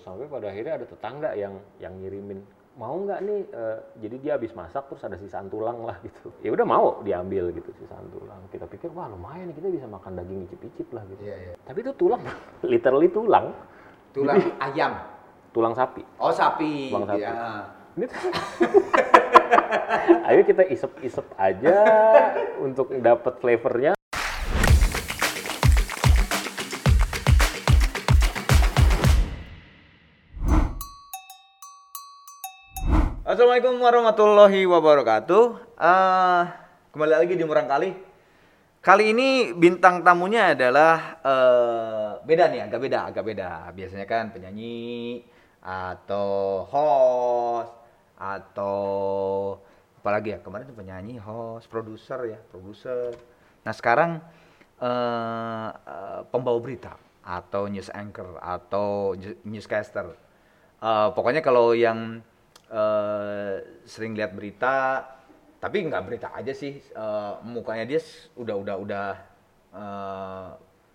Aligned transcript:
terus 0.00 0.08
sampai 0.08 0.32
pada 0.32 0.48
akhirnya 0.48 0.80
ada 0.80 0.86
tetangga 0.88 1.30
yang 1.36 1.60
yang 1.76 1.92
ngirimin 2.00 2.40
mau 2.72 2.96
nggak 2.96 3.20
nih 3.20 3.40
eh, 3.44 3.78
jadi 4.00 4.16
dia 4.16 4.32
habis 4.40 4.56
masak 4.56 4.88
terus 4.88 5.04
ada 5.04 5.20
sisaan 5.20 5.52
tulang 5.52 5.84
lah 5.84 6.00
gitu 6.00 6.32
ya 6.44 6.50
udah 6.50 6.64
mau 6.64 7.04
diambil 7.04 7.52
gitu 7.52 7.68
sisaan 7.76 8.08
tulang 8.08 8.40
kita 8.48 8.64
pikir 8.64 8.88
wah 8.90 9.12
lumayan 9.12 9.52
nih 9.52 9.60
kita 9.60 9.68
bisa 9.68 9.84
makan 9.84 10.16
daging 10.16 10.48
icip-icip 10.48 10.88
lah 10.88 11.04
gitu 11.04 11.20
Iya, 11.20 11.36
iya. 11.36 11.54
tapi 11.60 11.84
itu 11.84 11.92
tulang 11.92 12.24
literally 12.72 13.12
tulang 13.12 13.52
Tulang 14.10 14.42
ayam. 14.58 14.92
tulang 15.52 15.70
sapi 15.70 16.02
Oh, 16.16 16.32
sapi. 16.32 16.88
Tulang 16.88 17.06
sapi. 17.06 17.20
Ya. 17.20 17.68
Ini 17.94 18.06
Ayo 20.26 20.40
kita 20.42 20.64
isep-isep 20.64 21.26
aja 21.36 21.76
untuk 22.58 22.90
dapat 22.98 23.38
flavornya. 23.38 23.99
Assalamualaikum 33.40 33.80
warahmatullahi 33.80 34.68
wabarakatuh. 34.68 35.44
Eh, 35.80 36.42
kembali 36.92 37.24
lagi 37.24 37.40
di 37.40 37.44
Murang 37.48 37.72
Kali. 37.72 37.88
Kali 38.84 39.16
ini 39.16 39.56
bintang 39.56 40.04
tamunya 40.04 40.52
adalah 40.52 41.16
eh, 41.24 42.10
beda 42.20 42.52
nih, 42.52 42.68
agak 42.68 42.80
beda, 42.84 42.98
agak 43.08 43.24
beda. 43.24 43.72
Biasanya 43.72 44.04
kan 44.04 44.28
penyanyi 44.28 45.24
atau 45.64 46.28
host 46.68 47.72
atau 48.20 48.76
apalagi 50.04 50.36
ya 50.36 50.44
kemarin 50.44 50.68
tuh 50.68 50.76
penyanyi, 50.76 51.16
host, 51.16 51.64
produser 51.72 52.36
ya, 52.36 52.38
produser. 52.52 53.16
Nah 53.64 53.72
sekarang 53.72 54.20
eh, 54.84 55.68
eh, 55.72 56.20
pembawa 56.28 56.60
berita 56.60 56.92
atau 57.24 57.72
news 57.72 57.88
anchor 57.88 58.36
atau 58.36 59.16
newscaster. 59.48 60.12
Eh, 60.84 61.08
pokoknya 61.16 61.40
kalau 61.40 61.72
yang 61.72 62.20
eh, 62.70 63.54
sering 63.84 64.14
lihat 64.14 64.32
berita, 64.32 65.04
tapi 65.60 65.84
nggak 65.84 66.02
berita 66.06 66.28
aja 66.32 66.54
sih, 66.54 66.78
eh, 66.80 67.32
mukanya 67.44 67.84
dia 67.84 68.00
udah 68.38 68.56
udah 68.56 68.76
udah 68.80 69.06
eh, 69.74 70.48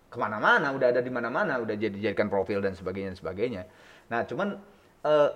ke 0.10 0.18
mana-mana, 0.18 0.72
udah 0.72 0.88
ada 0.96 1.02
di 1.04 1.12
mana-mana, 1.12 1.60
udah 1.60 1.76
jadi 1.76 2.12
jadikan 2.12 2.32
profil 2.32 2.64
dan 2.64 2.72
sebagainya 2.72 3.14
dan 3.14 3.20
sebagainya. 3.20 3.64
Nah, 4.08 4.24
cuman 4.24 4.56
eh, 5.04 5.30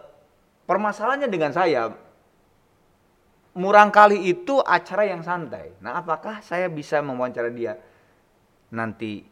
permasalahannya 0.63 1.27
dengan 1.27 1.51
saya, 1.51 1.91
murang 3.59 3.91
kali 3.91 4.31
itu 4.31 4.63
acara 4.63 5.03
yang 5.03 5.19
santai. 5.19 5.75
Nah, 5.83 5.99
apakah 5.99 6.39
saya 6.39 6.71
bisa 6.71 7.03
mewawancara 7.03 7.51
dia 7.51 7.75
nanti 8.71 9.25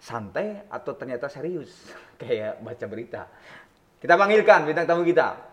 santai 0.00 0.64
atau 0.70 0.96
ternyata 0.96 1.28
serius 1.28 1.92
kayak 2.20 2.64
baca 2.64 2.86
berita? 2.88 3.22
Kita 4.00 4.16
panggilkan 4.16 4.66
bintang 4.66 4.88
tamu 4.88 5.04
kita. 5.06 5.51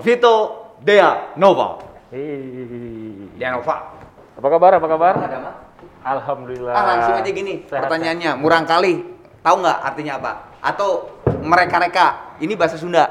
Vito 0.00 0.34
Dea 0.80 1.36
Nova. 1.36 1.76
Hei. 2.08 3.28
Dea 3.36 3.52
Nova. 3.52 3.92
Apa 4.32 4.48
kabar? 4.48 4.70
Apa 4.80 4.88
kabar? 4.88 5.14
Ada 5.20 5.38
Mak? 5.38 5.54
Alhamdulillah. 6.02 6.72
Ah, 6.72 6.84
langsung 6.88 7.14
aja 7.14 7.30
gini 7.30 7.62
Sehat, 7.68 7.86
pertanyaannya, 7.86 8.30
murang 8.34 8.64
kali. 8.64 9.04
Tahu 9.44 9.54
nggak 9.60 9.78
artinya 9.84 10.12
apa? 10.18 10.32
Atau 10.64 11.12
mereka-reka? 11.44 12.38
Ini 12.40 12.56
bahasa 12.56 12.80
Sunda. 12.80 13.06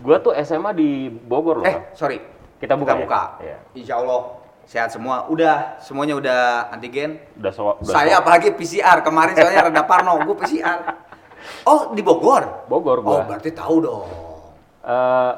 Gua 0.00 0.16
tuh 0.20 0.36
SMA 0.38 0.70
di 0.76 1.08
Bogor 1.08 1.64
loh. 1.64 1.66
Eh, 1.66 1.90
sorry. 1.96 2.20
Kita 2.60 2.76
buka 2.76 2.92
ya? 2.94 2.98
buka. 3.00 3.22
Iya. 3.40 3.56
Insya 3.74 3.94
Allah 3.98 4.20
sehat 4.68 4.92
semua. 4.92 5.26
Udah, 5.26 5.80
semuanya 5.80 6.14
udah 6.14 6.40
antigen. 6.70 7.18
Udah 7.40 7.50
so, 7.50 7.74
udah 7.74 7.90
Saya 7.90 8.14
so- 8.14 8.20
apalagi 8.22 8.52
PCR 8.52 9.00
kemarin 9.00 9.34
soalnya 9.34 9.66
rada 9.72 9.82
parno, 9.82 10.20
gue 10.20 10.36
PCR. 10.36 10.78
Oh 11.64 11.90
di 11.90 12.04
Bogor? 12.04 12.68
Bogor 12.68 13.00
Oh 13.00 13.18
gua. 13.18 13.24
berarti 13.26 13.50
tahu 13.50 13.76
dong. 13.82 14.29
Eh, 14.80 15.32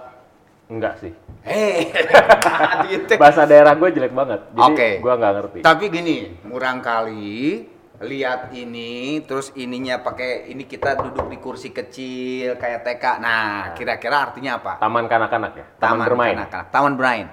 enggak 0.71 0.95
sih. 1.03 1.13
Hei, 1.43 1.91
gitu. 2.91 3.19
Bahasa 3.19 3.43
daerah 3.43 3.75
gue 3.75 3.89
jelek 3.91 4.15
banget. 4.15 4.47
Jadi 4.55 4.63
Oke. 4.63 4.89
gua 5.03 5.19
nggak 5.19 5.33
ngerti. 5.35 5.59
Tapi 5.67 5.85
gini, 5.91 6.17
murang 6.47 6.79
kali 6.79 7.67
lihat 8.03 8.55
ini, 8.55 9.23
terus 9.27 9.51
ininya 9.59 10.03
pakai 10.03 10.51
ini 10.51 10.67
kita 10.67 10.99
duduk 11.03 11.27
di 11.31 11.39
kursi 11.43 11.75
kecil 11.75 12.59
kayak 12.59 12.87
TK. 12.87 13.05
Nah, 13.19 13.75
kira-kira 13.75 14.31
artinya 14.31 14.63
apa? 14.63 14.79
Taman 14.79 15.07
kanak-kanak 15.11 15.53
ya? 15.55 15.67
Taman, 15.79 16.07
bermain. 16.07 16.35
kanak-kanak. 16.39 16.67
Taman 16.71 16.93
bermain. 16.95 17.27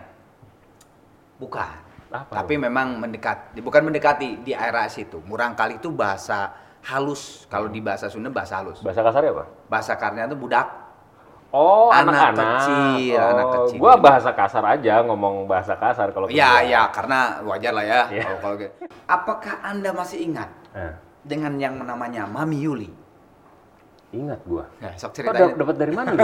Bukan. 1.38 1.78
Apa 2.09 2.41
Tapi 2.41 2.58
memang 2.58 2.97
mendekat, 2.97 3.53
bukan 3.62 3.86
mendekati 3.86 4.41
di 4.41 4.58
area 4.58 4.90
situ. 4.90 5.22
Murang 5.30 5.53
kali 5.53 5.78
itu 5.78 5.94
bahasa 5.94 6.50
halus. 6.90 7.46
Kalau 7.46 7.70
di 7.70 7.78
bahasa 7.81 8.09
Sunda 8.09 8.34
bahasa 8.34 8.62
halus. 8.62 8.81
Bahasa 8.81 9.06
kasarnya 9.06 9.31
apa? 9.38 9.46
Bahasa 9.70 9.94
karnya 9.94 10.26
itu 10.26 10.34
budak. 10.34 10.66
Oh, 11.50 11.90
Anak 11.90 12.14
anak-anak. 12.14 12.46
kecil, 12.62 13.18
oh, 13.18 13.26
anak 13.26 13.46
kecil. 13.50 13.78
Gua 13.82 13.94
bahasa 13.98 14.30
kasar 14.30 14.64
aja, 14.70 15.02
ngomong 15.02 15.50
bahasa 15.50 15.74
kasar 15.74 16.14
kalau 16.14 16.30
ke 16.30 16.38
Ya, 16.38 16.62
gua. 16.62 16.70
ya, 16.70 16.82
karena 16.94 17.20
wajar 17.42 17.74
lah 17.74 17.86
ya. 17.86 18.02
Iya. 18.06 18.24
Kalau 18.38 18.56
gitu. 18.56 18.70
Apakah 19.04 19.56
anda 19.59 19.90
masih 19.90 20.22
ingat 20.22 20.50
Eh, 20.70 20.94
dengan 21.26 21.58
yang 21.58 21.82
namanya 21.82 22.30
Mami 22.30 22.62
Yuli? 22.62 22.90
ingat 24.09 24.42
gua. 24.42 24.66
Nah, 24.78 24.94
sok 24.94 25.14
dap- 25.22 25.54
dapat 25.54 25.76
dari 25.78 25.94
mana 25.94 26.09
lu? 26.14 26.22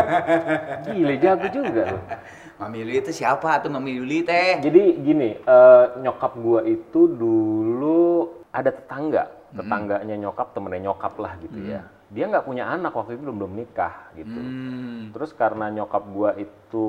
Gile, 0.90 1.16
jago 1.18 1.48
juga 1.50 1.82
lu. 1.88 2.00
Mami 2.62 2.76
Yuli 2.82 2.94
itu 2.98 3.12
siapa 3.12 3.62
tuh 3.62 3.70
Mami 3.70 3.98
Yuli 3.98 4.22
teh? 4.22 4.58
Jadi 4.58 4.84
gini, 5.02 5.38
eh, 5.38 5.86
nyokap 6.02 6.38
gua 6.38 6.62
itu 6.62 7.10
dulu 7.10 8.30
ada 8.50 8.70
tetangga, 8.70 9.30
tetangganya 9.52 10.16
nyokap, 10.18 10.54
temennya 10.54 10.86
nyokap 10.86 11.14
lah 11.18 11.34
gitu 11.42 11.58
ya. 11.68 11.82
Dia 12.06 12.30
nggak 12.30 12.46
punya 12.46 12.70
anak 12.70 12.94
waktu 12.94 13.18
itu 13.18 13.26
belum 13.26 13.38
belum 13.42 13.54
nikah 13.58 14.14
gitu. 14.14 14.38
Hmm. 14.38 15.10
Terus 15.10 15.32
karena 15.34 15.74
nyokap 15.74 16.04
gua 16.08 16.32
itu 16.38 16.88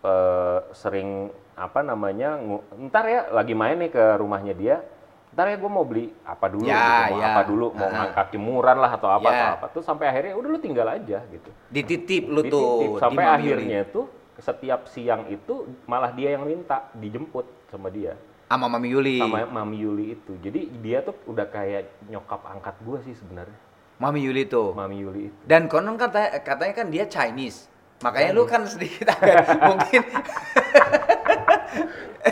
eh, 0.00 0.58
sering 0.72 1.30
apa 1.54 1.80
namanya, 1.80 2.34
ntar 2.82 3.06
ya 3.06 3.30
lagi 3.30 3.54
main 3.54 3.78
nih 3.78 3.90
ke 3.90 4.04
rumahnya 4.18 4.54
dia, 4.54 4.82
ntar 5.30 5.46
ya 5.46 5.54
gue 5.54 5.70
mau 5.70 5.86
beli 5.86 6.10
apa 6.26 6.50
dulu, 6.50 6.66
Ya, 6.66 7.06
gitu, 7.06 7.14
mau 7.14 7.20
ya. 7.22 7.26
apa 7.30 7.42
dulu, 7.46 7.66
mau 7.70 7.88
ngangkat 7.88 8.26
jemuran 8.34 8.76
lah 8.78 8.90
atau 8.90 9.06
apa 9.06 9.28
Ya. 9.30 9.34
atau 9.38 9.48
apa. 9.54 9.66
Terus 9.70 9.86
sampai 9.86 10.06
akhirnya 10.10 10.34
udah 10.34 10.48
lu 10.50 10.58
tinggal 10.58 10.86
aja 10.90 11.22
gitu. 11.30 11.50
Dititip 11.70 12.26
lu 12.26 12.42
Dititip. 12.42 12.50
tuh 12.50 12.98
sampai 12.98 13.24
akhirnya 13.24 13.80
tuh 13.86 14.06
setiap 14.34 14.90
siang 14.90 15.30
itu 15.30 15.54
malah 15.86 16.10
dia 16.10 16.34
yang 16.34 16.42
minta 16.42 16.90
dijemput 16.90 17.46
sama 17.70 17.86
dia 17.86 18.18
sama 18.44 18.66
Mami 18.70 18.90
Yuli. 18.90 19.18
sama 19.22 19.46
Mami 19.46 19.78
Yuli 19.78 20.04
itu. 20.14 20.34
Jadi 20.38 20.74
dia 20.82 21.02
tuh 21.02 21.14
udah 21.26 21.46
kayak 21.46 22.06
nyokap 22.06 22.42
angkat 22.46 22.74
gua 22.82 22.98
sih 23.02 23.14
sebenarnya. 23.14 23.58
Mami 23.96 24.20
Yuli 24.20 24.44
tuh. 24.44 24.72
Mami 24.72 24.98
Yuli 24.98 25.28
itu. 25.28 25.36
Dan 25.42 25.66
konon 25.66 25.94
katanya, 25.94 26.40
katanya 26.40 26.74
kan 26.74 26.86
dia 26.88 27.04
Chinese. 27.04 27.70
Makanya 28.00 28.30
lu 28.30 28.44
kan 28.44 28.62
sedikit 28.64 29.06
agak 29.08 29.54
mungkin 29.70 30.02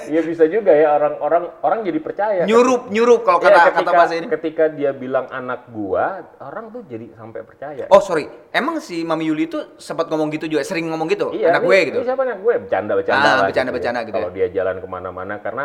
Iya 0.03 0.21
bisa 0.23 0.45
juga 0.47 0.73
ya 0.73 0.89
orang-orang 0.91 1.53
orang 1.61 1.79
jadi 1.83 2.01
percaya. 2.01 2.43
nyurup 2.43 2.89
nyurup 2.89 3.21
kalau 3.23 3.39
Iya, 3.39 3.47
kata 3.47 3.61
ketika, 3.63 3.77
kata 3.79 3.91
bahasa 3.93 4.15
ini. 4.15 4.27
ketika 4.27 4.65
dia 4.69 4.91
bilang 4.91 5.29
anak 5.29 5.69
gua, 5.69 6.05
orang 6.39 6.69
tuh 6.71 6.81
jadi 6.83 7.13
sampai 7.13 7.41
percaya. 7.43 7.85
Oh 7.89 8.01
sorry, 8.01 8.25
emang 8.51 8.81
si 8.81 9.01
Mami 9.03 9.29
Yuli 9.29 9.47
itu 9.47 9.61
sempat 9.77 10.09
ngomong 10.09 10.29
gitu 10.31 10.49
juga, 10.49 10.63
sering 10.63 10.89
ngomong 10.89 11.09
gitu, 11.09 11.29
iya, 11.31 11.53
anak 11.53 11.61
ini- 11.61 11.69
gue 11.69 11.79
gitu. 11.85 11.99
Ini 11.99 12.07
siapa 12.07 12.23
anak 12.23 12.39
gue? 12.41 12.55
Bercanda-bercanda 12.59 13.21
Ah, 13.23 13.33
lah. 13.35 13.45
bercanda-bercanda 13.45 14.01
gitu 14.03 14.17
Kalau 14.17 14.31
ya. 14.31 14.35
dia 14.35 14.47
jalan 14.51 14.77
ke 14.77 14.87
mana-mana 14.87 15.35
karena 15.39 15.65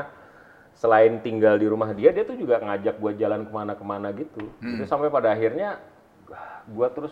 selain 0.78 1.18
tinggal 1.20 1.58
di 1.58 1.66
rumah 1.66 1.90
dia, 1.92 2.14
dia 2.14 2.22
tuh 2.22 2.38
juga 2.38 2.62
ngajak 2.62 3.02
gua 3.02 3.12
jalan 3.18 3.44
ke 3.44 3.52
mana-kemana 3.52 4.14
gitu. 4.14 4.46
Hmm. 4.62 4.78
Jadi 4.78 4.86
sampai 4.86 5.10
pada 5.10 5.34
akhirnya 5.34 5.82
gua 6.70 6.94
terus 6.94 7.12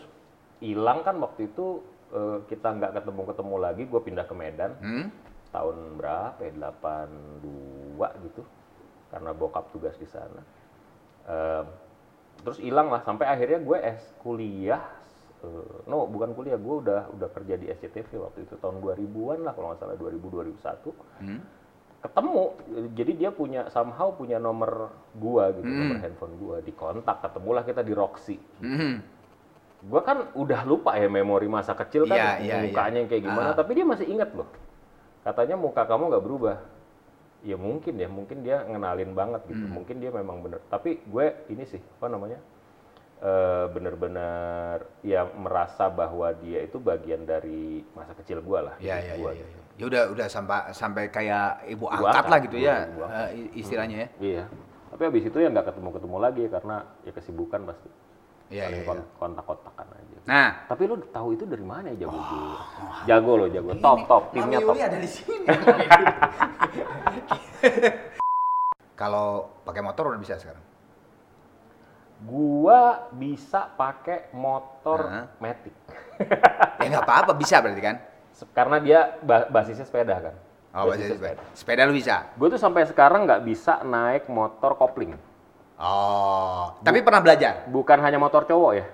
hilang 0.62 1.02
kan 1.02 1.18
waktu 1.18 1.50
itu 1.50 1.82
eh, 2.14 2.38
kita 2.46 2.78
nggak 2.78 3.02
ketemu-ketemu 3.02 3.56
lagi, 3.58 3.84
gua 3.90 4.02
pindah 4.02 4.26
ke 4.26 4.36
Medan 4.38 4.72
Hmm? 4.78 5.08
tahun 5.50 5.98
berapa 5.98 6.40
ya? 6.40 6.52
82 6.54 8.26
gitu. 8.30 8.42
Karena 9.10 9.32
bokap 9.32 9.72
tugas 9.72 9.96
di 9.98 10.06
sana. 10.06 10.42
Eh, 11.26 11.64
terus 12.44 12.62
hilang 12.62 12.94
lah 12.94 13.02
sampai 13.02 13.26
akhirnya 13.26 13.58
gue 13.58 13.78
es 13.80 13.98
kuliah 14.22 14.84
eh, 15.42 15.76
no 15.90 16.06
bukan 16.06 16.36
kuliah 16.36 16.60
gue 16.60 16.76
udah 16.86 17.10
udah 17.16 17.30
kerja 17.34 17.58
di 17.58 17.72
SCTV 17.72 18.22
waktu 18.22 18.46
itu 18.46 18.54
tahun 18.60 18.84
2000-an 18.84 19.40
lah 19.42 19.56
kalau 19.56 19.74
nggak 19.74 19.82
salah 19.82 19.98
2000 19.98 20.22
2001 20.22 20.94
Hmm? 21.24 21.42
Ketemu 22.06 22.42
jadi 22.94 23.12
dia 23.18 23.30
punya 23.30 23.62
somehow 23.68 24.14
punya 24.14 24.38
nomor 24.38 24.94
gua 25.14 25.50
gitu 25.50 25.66
Hmm. 25.66 25.80
nomor 25.82 25.98
handphone 25.98 26.36
gua 26.38 26.58
di 26.60 26.72
kontak 26.72 27.18
ketemulah 27.20 27.62
kita 27.62 27.82
di 27.82 27.92
Roxy 27.92 28.38
Hmm. 28.62 29.02
gua 29.82 30.02
kan 30.02 30.30
udah 30.34 30.62
lupa 30.64 30.94
ya 30.94 31.10
memori 31.10 31.50
masa 31.50 31.74
kecil 31.74 32.06
kan 32.06 32.16
Iya, 32.16 32.30
iya, 32.40 32.56
mukanya 32.62 32.98
yang 33.02 33.10
kayak 33.10 33.24
gimana 33.24 33.50
Ah. 33.52 33.58
tapi 33.58 33.72
dia 33.74 33.84
masih 33.84 34.06
ingat 34.06 34.30
loh 34.32 34.48
katanya 35.22 35.56
muka 35.56 35.82
kamu 35.84 36.04
nggak 36.08 36.24
berubah 36.24 36.58
ya 37.42 37.58
mungkin 37.58 37.94
ya 37.96 38.10
mungkin 38.10 38.42
dia 38.42 38.62
ngenalin 38.62 39.12
banget 39.12 39.42
gitu 39.46 39.66
Hmm. 39.66 39.74
mungkin 39.74 39.96
dia 39.98 40.10
memang 40.10 40.42
bener 40.42 40.62
tapi 40.66 41.02
gue 41.02 41.26
ini 41.50 41.66
sih 41.66 41.82
apa 41.82 42.08
namanya 42.08 42.38
eh, 43.18 43.66
bener-bener 43.72 44.86
ya 45.02 45.26
merasa 45.34 45.88
bahwa 45.88 46.30
dia 46.36 46.62
itu 46.62 46.78
bagian 46.78 47.24
dari 47.24 47.82
masa 47.92 48.12
kecil 48.14 48.44
gua 48.44 48.70
lah 48.70 48.76
hidup 48.78 48.92
ya 49.02 49.16
gua 49.16 49.32
ya. 49.32 49.40
ya. 49.40 49.46
gitu. 49.46 49.62
Ya 49.76 49.92
udah 49.92 50.04
udah 50.16 50.28
sampai 50.32 50.72
sampai 50.72 51.04
kayak 51.12 51.68
ibu, 51.68 51.84
Ibu 51.84 51.92
angkat, 51.92 52.16
angkat, 52.16 52.32
lah 52.32 52.40
gitu 52.48 52.58
ya 52.58 52.76
i- 53.36 53.52
istilahnya 53.60 53.98
ya. 53.98 54.08
Iya. 54.24 54.44
Tapi 54.96 55.02
habis 55.04 55.24
itu 55.28 55.36
ya 55.36 55.52
nggak 55.52 55.68
ketemu-ketemu 55.68 56.18
lagi 56.24 56.44
karena 56.48 56.76
ya 57.04 57.12
kesibukan 57.12 57.60
pasti. 57.68 57.90
Iya, 58.46 58.70
Paling 58.70 58.78
iya, 58.80 58.88
kon- 58.88 59.10
kontak-kontakan 59.20 59.86
aja. 59.90 60.18
Nah, 60.30 60.50
Tapi 60.70 60.86
lo 60.86 60.96
tahu 61.10 61.34
itu 61.34 61.44
dari 61.50 61.66
mana 61.66 61.90
ya 61.92 62.06
jago 62.08 62.14
gue? 62.16 62.56
Jago 63.10 63.32
lo, 63.42 63.46
jago. 63.50 63.70
Top, 63.82 64.00
top, 64.08 64.24
timnya 64.32 64.62
top. 64.62 64.78
Ada 64.78 64.98
di 65.02 65.10
sini. 65.10 65.46
Kalau 68.96 69.60
pakai 69.68 69.82
motor 69.84 70.14
udah 70.14 70.22
bisa 70.22 70.40
sekarang. 70.40 70.64
Gua 72.24 73.12
bisa 73.12 73.68
pakai 73.76 74.32
motor 74.32 75.04
Hah? 75.04 75.26
Matic. 75.44 75.76
Ya 76.80 76.88
nggak 76.88 77.04
apa-apa, 77.04 77.36
bisa 77.36 77.60
berarti 77.60 77.84
kan? 77.84 78.00
Karena 78.52 78.78
dia 78.78 79.00
ba- 79.20 79.48
basisnya 79.48 79.84
sepeda 79.84 80.20
kan. 80.22 80.36
Oh, 80.76 80.92
Basisnya 80.92 81.16
sepeda. 81.16 81.42
Sepeda 81.54 81.82
lu 81.84 81.94
bisa. 81.94 82.28
Gue 82.36 82.48
tuh 82.50 82.60
sampai 82.60 82.84
sekarang 82.84 83.24
nggak 83.24 83.42
bisa 83.42 83.80
naik 83.82 84.28
motor 84.28 84.76
kopling. 84.76 85.16
Oh, 85.76 86.72
tapi 86.82 87.00
pernah 87.00 87.20
belajar? 87.20 87.68
Bukan 87.68 88.00
hanya 88.00 88.16
motor 88.16 88.44
cowok 88.44 88.72
ya. 88.74 88.86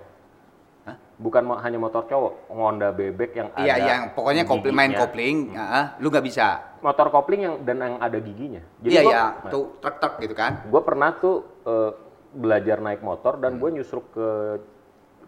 Hah? 0.84 0.98
Bukan 1.16 1.42
mo- 1.44 1.60
hanya 1.60 1.78
motor 1.78 2.06
cowok, 2.06 2.50
Honda 2.50 2.90
bebek 2.90 3.32
yang 3.34 3.50
Iya, 3.54 3.74
ada 3.76 3.86
yang 3.88 4.02
pokoknya 4.12 4.44
kopling 4.44 4.74
main 4.74 4.92
kopling, 4.92 5.54
ah, 5.54 5.94
lu 5.98 6.10
nggak 6.10 6.26
bisa. 6.26 6.78
Motor 6.82 7.10
kopling 7.10 7.42
yang 7.44 7.56
dan 7.62 7.78
yang 7.78 7.96
ada 7.98 8.18
giginya. 8.18 8.66
Iya, 8.82 9.02
gua- 9.02 9.14
iya, 9.14 9.24
nah, 9.38 9.50
tuh 9.50 9.78
truk-truk 9.78 10.14
gitu 10.20 10.34
kan? 10.34 10.66
Gue 10.66 10.82
pernah 10.82 11.14
tuh 11.14 11.36
eh, 11.62 11.92
belajar 12.32 12.78
naik 12.80 13.02
motor 13.02 13.38
dan 13.38 13.54
Hmm. 13.54 13.62
gue 13.62 13.70
nyusruk 13.72 14.06
ke 14.10 14.30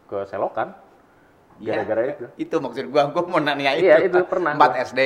ke 0.04 0.18
selokan 0.26 0.74
Iya, 1.62 1.84
gara-gara 1.84 2.02
itu. 2.14 2.26
Itu 2.40 2.56
maksud 2.58 2.86
gua, 2.90 3.10
gua 3.14 3.24
mau 3.30 3.40
nanya 3.42 3.78
itu. 3.78 3.86
Iya, 3.86 4.10
itu 4.10 4.20
pernah 4.26 4.56
4 4.56 4.60
gua. 4.64 4.86
SD. 4.86 5.00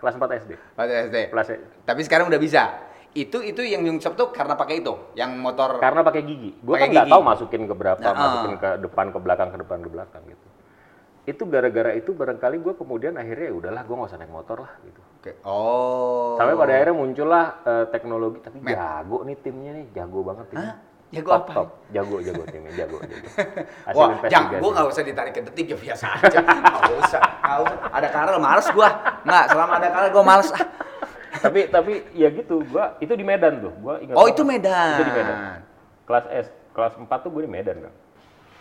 Kelas 0.00 0.14
4 0.18 0.40
SD. 0.42 0.52
4 0.76 1.06
SD. 1.08 1.16
Kelas 1.30 1.46
Tapi 1.86 2.00
sekarang 2.02 2.26
udah 2.28 2.40
bisa. 2.40 2.62
Itu 3.14 3.38
itu 3.46 3.62
yang 3.62 3.86
nyungsep 3.86 4.18
tuh 4.18 4.34
karena 4.34 4.58
pakai 4.58 4.82
itu, 4.82 4.90
yang 5.14 5.38
motor 5.38 5.78
karena 5.78 6.02
pakai 6.02 6.26
gigi. 6.26 6.50
Gue 6.58 6.74
Pakai 6.74 6.90
kan 6.90 6.94
nggak 6.98 7.06
tahu 7.14 7.22
masukin 7.22 7.62
ke 7.70 7.74
berapa, 7.78 8.00
Nah, 8.02 8.10
masukin 8.10 8.52
ah. 8.52 8.58
ke 8.58 8.70
depan, 8.82 9.06
ke 9.14 9.18
belakang, 9.22 9.48
ke 9.54 9.58
depan, 9.62 9.78
ke 9.86 9.90
belakang 9.94 10.22
gitu. 10.26 10.46
Itu 11.24 11.42
gara-gara 11.46 11.94
itu 11.94 12.10
barangkali 12.10 12.58
gue 12.58 12.74
kemudian 12.74 13.14
akhirnya 13.14 13.46
ya 13.48 13.54
udahlah 13.54 13.82
gue 13.86 13.94
nggak 13.94 14.10
usah 14.10 14.18
naik 14.18 14.34
motor 14.34 14.66
lah 14.66 14.72
gitu. 14.82 15.00
Oke. 15.22 15.32
Oh. 15.46 16.34
Sampai 16.34 16.58
pada 16.58 16.72
akhirnya 16.74 16.96
muncullah 16.98 17.44
eh, 17.62 17.86
teknologi 17.94 18.38
tapi 18.42 18.58
Met. 18.58 18.74
jago 18.74 19.18
nih 19.22 19.36
timnya 19.38 19.70
nih, 19.78 19.86
jago 19.94 20.18
banget 20.26 20.46
timnya. 20.50 20.74
Hah? 20.74 20.93
Jago 21.14 21.30
top, 21.30 21.40
apa? 21.40 21.52
Top. 21.54 21.68
Jago, 21.88 22.16
jago 22.18 22.42
timnya, 22.46 22.72
jago, 22.74 22.98
jago. 23.00 23.26
Hasil 23.86 23.96
Wah, 23.96 24.08
jangan, 24.26 24.58
gua 24.58 24.70
nggak 24.74 24.86
usah 24.90 25.02
ditarik 25.02 25.32
ke 25.32 25.40
detik 25.46 25.66
ya 25.70 25.76
biasa 25.78 26.06
aja. 26.18 26.38
Nggak 26.42 26.94
usah, 27.00 27.20
nggak 27.22 27.58
usah. 27.62 27.78
Ada 27.90 28.08
Karel, 28.10 28.36
males 28.38 28.66
gua. 28.70 28.88
Nggak, 29.22 29.44
selama 29.48 29.72
ada 29.78 29.88
Karel 29.88 30.08
gua 30.10 30.24
males. 30.26 30.48
Tapi 31.34 31.60
tapi 31.68 31.92
ya 32.12 32.28
gitu, 32.30 32.62
gua 32.66 32.96
itu 32.98 33.12
di 33.12 33.22
Medan 33.22 33.62
tuh. 33.62 33.72
Gua 33.78 33.94
ingat 33.98 34.14
Oh, 34.14 34.26
banget. 34.26 34.34
itu 34.34 34.42
Medan. 34.42 34.96
Itu 34.98 35.04
di 35.04 35.14
Medan. 35.14 35.36
Kelas 36.04 36.24
S, 36.28 36.46
kelas 36.72 36.92
4 36.98 37.08
tuh 37.20 37.30
gue 37.30 37.42
di 37.44 37.50
Medan 37.50 37.76
kan. 37.80 37.94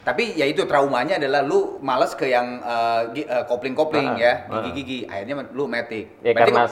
Tapi 0.04 0.36
ya 0.36 0.44
itu 0.44 0.64
traumanya 0.64 1.16
adalah 1.16 1.40
lu 1.42 1.80
males 1.80 2.12
ke 2.12 2.28
yang 2.28 2.60
eh, 2.60 3.24
eh, 3.24 3.44
kopling-kopling 3.48 4.10
Ah, 4.10 4.20
ya, 4.20 4.34
ah. 4.48 4.64
gigi-gigi. 4.64 5.08
Akhirnya 5.08 5.48
lu 5.52 5.64
metik. 5.64 6.12
Ya 6.20 6.36
Berarti 6.36 6.52
karena 6.52 6.64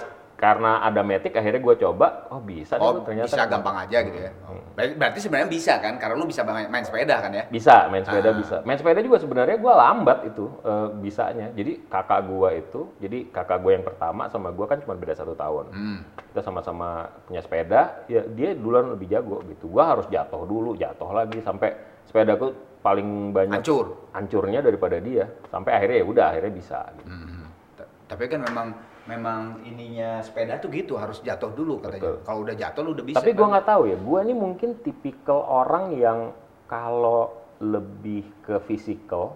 karena 0.41 0.81
ada 0.81 1.05
Matic 1.05 1.37
akhirnya 1.37 1.61
gue 1.61 1.75
coba, 1.77 2.25
oh 2.33 2.41
bisa 2.41 2.73
Oh, 2.75 2.97
gua 2.97 3.05
ternyata. 3.05 3.29
bisa 3.29 3.45
gampang 3.45 3.77
aja 3.77 3.97
gitu 4.01 4.17
ya. 4.17 4.33
Oh. 4.43 4.57
Berarti, 4.73 4.93
berarti 4.97 5.19
sebenarnya 5.21 5.49
bisa 5.53 5.73
kan? 5.77 5.93
Karena 5.95 6.17
lu 6.17 6.25
bisa 6.25 6.41
main, 6.41 6.65
main 6.65 6.81
sepeda 6.81 7.21
kan 7.21 7.29
ya? 7.29 7.45
Bisa, 7.45 7.85
main 7.87 8.01
sepeda 8.01 8.29
Ah. 8.29 8.35
bisa. 8.35 8.55
Main 8.65 8.75
sepeda 8.75 8.99
juga 8.99 9.21
sebenarnya 9.21 9.55
gue 9.55 9.69
lambat 9.69 10.19
itu 10.25 10.49
eh, 10.65 10.87
bisanya. 10.97 11.53
Jadi 11.53 11.85
kakak 11.85 12.25
gue 12.25 12.49
itu, 12.57 12.81
jadi 12.97 13.17
kakak 13.29 13.61
gue 13.61 13.71
yang 13.71 13.85
pertama 13.85 14.25
sama 14.27 14.49
gue 14.49 14.65
kan 14.65 14.81
cuma 14.81 14.97
beda 14.97 15.13
satu 15.13 15.37
tahun. 15.37 15.65
Hmm. 15.69 15.99
Kita 16.33 16.41
sama-sama 16.41 16.89
punya 17.23 17.39
sepeda, 17.39 17.81
ya 18.07 18.25
dia 18.25 18.57
duluan 18.57 18.89
lebih 18.89 19.07
jago 19.07 19.45
gitu. 19.45 19.69
Gue 19.69 19.83
harus 19.85 20.09
jatuh 20.09 20.41
dulu, 20.43 20.73
jatuh 20.73 21.13
lagi 21.13 21.37
sampai 21.39 21.77
sepedaku 22.03 22.49
paling 22.81 23.29
banyak 23.29 23.61
Hancur. 23.61 24.09
hancurnya 24.09 24.59
daripada 24.59 24.97
dia. 24.97 25.29
Sampai 25.47 25.77
akhirnya 25.77 26.01
ya 26.01 26.05
udah 26.09 26.25
akhirnya 26.33 26.49
bisa. 26.49 26.79
Gitu. 26.97 27.13
Hmm. 27.13 27.45
T- 27.77 27.89
Tapi 28.09 28.23
kan 28.25 28.41
memang 28.41 28.67
memang 29.01 29.65
ininya 29.65 30.21
sepeda 30.21 30.57
tuh 30.57 30.69
gitu 30.69 30.93
harus 30.93 31.19
jatuh 31.19 31.49
dulu 31.49 31.81
katanya. 31.81 32.21
Kalau 32.21 32.39
udah 32.41 32.53
jatuh 32.53 32.81
lu 32.81 32.91
udah 32.93 33.05
bisa. 33.05 33.17
Tapi 33.17 33.31
gue 33.31 33.41
kan? 33.41 33.51
nggak 33.51 33.67
tahu 33.67 33.81
ya, 33.87 33.97
gue 33.97 34.19
ini 34.21 34.33
mungkin 34.33 34.69
tipikal 34.77 35.41
orang 35.41 35.93
yang 35.93 36.19
kalau 36.65 37.33
lebih 37.57 38.25
ke 38.41 38.61
fisikal, 38.63 39.33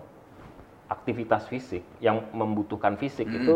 aktivitas 0.85 1.45
fisik 1.45 1.81
yang 1.97 2.25
membutuhkan 2.31 2.93
fisik 2.95 3.25
Hmm. 3.25 3.37
itu 3.37 3.55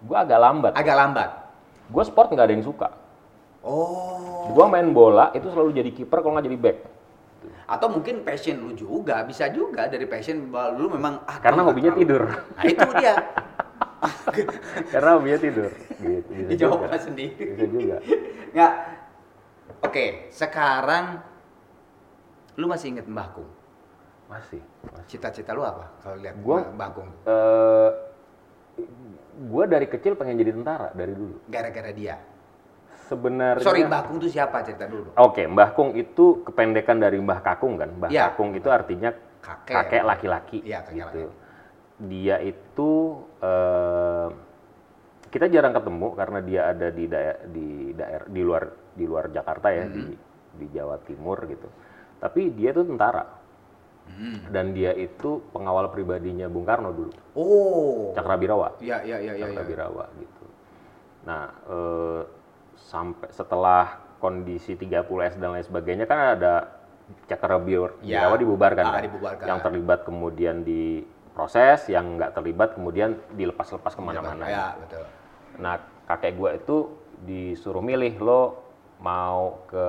gue 0.00 0.16
agak 0.16 0.38
lambat. 0.38 0.72
agak 0.74 0.96
lambat. 0.96 1.30
Gue 1.88 2.04
sport 2.04 2.30
nggak 2.30 2.46
ada 2.46 2.54
yang 2.54 2.64
suka. 2.64 2.88
Oh. 3.60 4.48
Gue 4.52 4.64
main 4.66 4.88
bola 4.90 5.28
itu 5.32 5.48
selalu 5.48 5.74
jadi 5.74 5.90
kiper 5.92 6.20
kalau 6.20 6.36
nggak 6.36 6.46
jadi 6.46 6.60
back. 6.60 6.78
Atau 7.64 7.88
mungkin 7.88 8.20
passion 8.20 8.58
lu 8.58 8.74
juga, 8.74 9.22
bisa 9.22 9.48
juga 9.48 9.86
dari 9.86 10.04
passion 10.04 10.48
lu 10.74 10.86
memang 10.90 11.22
ah, 11.24 11.38
Karena 11.38 11.62
gua 11.62 11.70
hobinya 11.70 11.92
terlalu- 11.92 12.02
tidur. 12.02 12.22
Nah, 12.28 12.64
itu 12.66 12.88
dia. 12.98 13.14
Karena 14.88 15.10
hobinya 15.12 15.38
tidur. 15.38 15.70
Gitu. 15.94 16.28
Bisa 16.30 16.48
Dijawab 16.48 16.78
juga. 16.82 16.98
sendiri. 16.98 17.34
Bisa 17.46 17.66
juga. 17.66 17.96
Nggak. 18.50 18.72
Oke, 19.80 20.04
sekarang 20.28 21.04
lu 22.54 22.66
masih 22.66 22.86
inget 22.90 23.06
Mbah 23.06 23.28
Kung? 23.30 23.48
Masih. 24.26 24.60
masih. 24.84 25.04
Cita-cita 25.08 25.50
lu 25.50 25.62
apa 25.62 25.90
kalau 25.98 26.16
lihat 26.16 26.36
Gua- 26.38 26.68
Mbah 26.70 26.88
Kung? 26.92 27.08
Eh, 27.22 27.90
gue 29.40 29.64
dari 29.66 29.86
kecil 29.86 30.12
pengen 30.14 30.36
jadi 30.36 30.52
tentara 30.52 30.92
dari 30.92 31.12
dulu. 31.12 31.40
Gara-gara 31.46 31.90
dia. 31.90 32.16
Sebenarnya. 33.02 33.60
Sorry, 33.60 33.82
Mbah 33.82 34.02
Kung 34.04 34.16
itu 34.18 34.30
siapa 34.30 34.62
cerita 34.62 34.86
dulu? 34.86 35.10
Oke, 35.16 35.44
Mbah 35.44 35.70
Kung 35.72 35.92
itu 35.92 36.40
kependekan 36.42 36.96
dari 36.96 37.18
Mbah 37.18 37.40
Kakung 37.40 37.74
kan. 37.74 37.90
Mbah 37.90 38.08
Iya. 38.08 38.30
Kakung 38.30 38.54
itu 38.54 38.68
artinya 38.68 39.10
Kakek. 39.40 39.74
kakek 39.74 40.02
laki-laki 40.04 40.58
Iya, 40.62 40.78
kakek 40.80 40.94
gitu. 40.94 41.24
laki. 41.26 41.48
Dia 42.00 42.40
itu 42.40 42.90
eh, 43.38 44.28
kita 45.30 45.46
jarang 45.46 45.72
ketemu 45.72 46.08
karena 46.16 46.38
dia 46.40 46.60
ada 46.68 46.88
di 46.88 47.04
daerah 47.06 47.40
di 47.46 47.68
daerah 47.92 48.26
di 48.26 48.40
luar 48.40 48.62
di 48.90 49.04
luar 49.04 49.24
Jakarta 49.28 49.68
ya 49.70 49.84
di 49.86 50.02
Hmm. 50.02 50.18
di 50.50 50.66
Jawa 50.72 50.96
Timur 51.04 51.38
gitu. 51.46 51.68
Tapi 52.18 52.50
dia 52.52 52.72
itu 52.72 52.82
tentara 52.82 53.24
Hmm. 54.10 54.50
dan 54.50 54.74
dia 54.74 54.90
itu 54.90 55.38
pengawal 55.54 55.86
pribadinya 55.88 56.50
Bung 56.50 56.66
Karno 56.66 56.90
dulu, 56.90 57.14
Oh. 57.38 58.10
Cakrabirawa. 58.10 58.82
Iya, 58.82 59.06
iya, 59.06 59.16
iya, 59.22 59.32
iya. 59.38 59.44
Cakra 59.46 59.62
Ya. 59.62 59.68
Birawa 59.70 60.04
gitu. 60.18 60.44
Nah, 61.22 61.44
eh, 61.70 62.20
sampai 62.74 63.30
setelah 63.30 64.02
kondisi 64.18 64.74
30S 64.74 65.38
dan 65.38 65.54
lain 65.54 65.62
sebagainya 65.62 66.04
kan 66.04 66.34
ada 66.34 66.54
Cakra 67.26 67.58
Bir- 67.58 68.02
Ya. 68.02 68.26
Dibubarkan 68.34 68.84
Ah, 68.84 68.92
kan? 68.98 69.02
dibubarkan. 69.06 69.46
Yang 69.46 69.58
terlibat 69.62 70.00
kemudian 70.02 70.66
diproses, 71.30 71.86
yang 71.86 72.18
nggak 72.18 72.34
terlibat 72.34 72.74
kemudian 72.74 73.14
dilepas-lepas 73.38 73.94
ke 73.94 74.02
mana-mana. 74.02 74.44
Ya, 74.50 74.74
betul. 74.76 75.06
Nah, 75.62 75.78
kakek 76.10 76.34
gue 76.34 76.50
itu 76.58 76.76
disuruh 77.22 77.80
milih 77.80 78.18
lo 78.18 78.42
mau 79.00 79.64
ke 79.70 79.86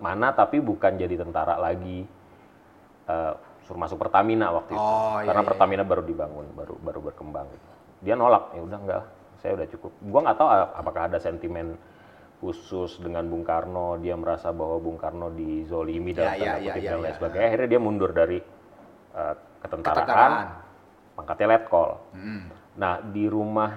mana 0.00 0.32
tapi 0.32 0.62
bukan 0.62 0.96
jadi 0.96 1.18
tentara 1.20 1.58
lagi. 1.58 2.06
Eh, 3.10 3.32
suruh 3.66 3.76
masuk 3.76 3.98
Pertamina 3.98 4.54
waktu 4.54 4.78
itu. 4.78 4.80
Oh, 4.80 5.18
iya, 5.20 5.28
Karena 5.28 5.42
iya, 5.42 5.48
Pertamina 5.50 5.82
baru 5.84 6.02
dibangun, 6.06 6.46
baru 6.54 6.74
baru 6.78 7.00
berkembang. 7.10 7.50
Dia 8.00 8.14
nolak, 8.16 8.56
ya 8.56 8.62
udah 8.64 8.78
enggak, 8.80 9.02
saya 9.42 9.52
udah 9.58 9.66
cukup. 9.66 9.92
Gua 10.08 10.20
nggak 10.24 10.38
tahu 10.40 10.48
apakah 10.78 11.02
ada 11.10 11.18
sentimen 11.20 11.76
khusus 12.40 12.96
dengan 13.04 13.28
Bung 13.28 13.44
Karno, 13.44 14.00
dia 14.00 14.16
merasa 14.16 14.48
bahwa 14.48 14.80
Bung 14.80 14.96
Karno 14.96 15.28
dizolimi 15.28 16.16
dalam 16.16 16.32
Ya, 16.32 16.40
ya, 16.40 16.40
tanda 16.40 16.56
ya, 16.56 16.72
kutip 16.72 16.80
ya, 16.80 16.88
dan 16.88 17.00
lain 17.04 17.10
ya. 17.12 17.16
sebagainya. 17.20 17.46
Akhirnya 17.52 17.68
dia 17.68 17.80
mundur 17.84 18.10
dari 18.16 18.38
eh, 19.12 19.34
ketentaraan, 19.60 20.04
Ketentaraan. 20.04 20.46
pangkatnya 21.16 21.46
letkol. 21.56 21.90
Hmm. 22.16 22.42
Nah, 22.80 22.94
di 23.04 23.24
rumah 23.28 23.70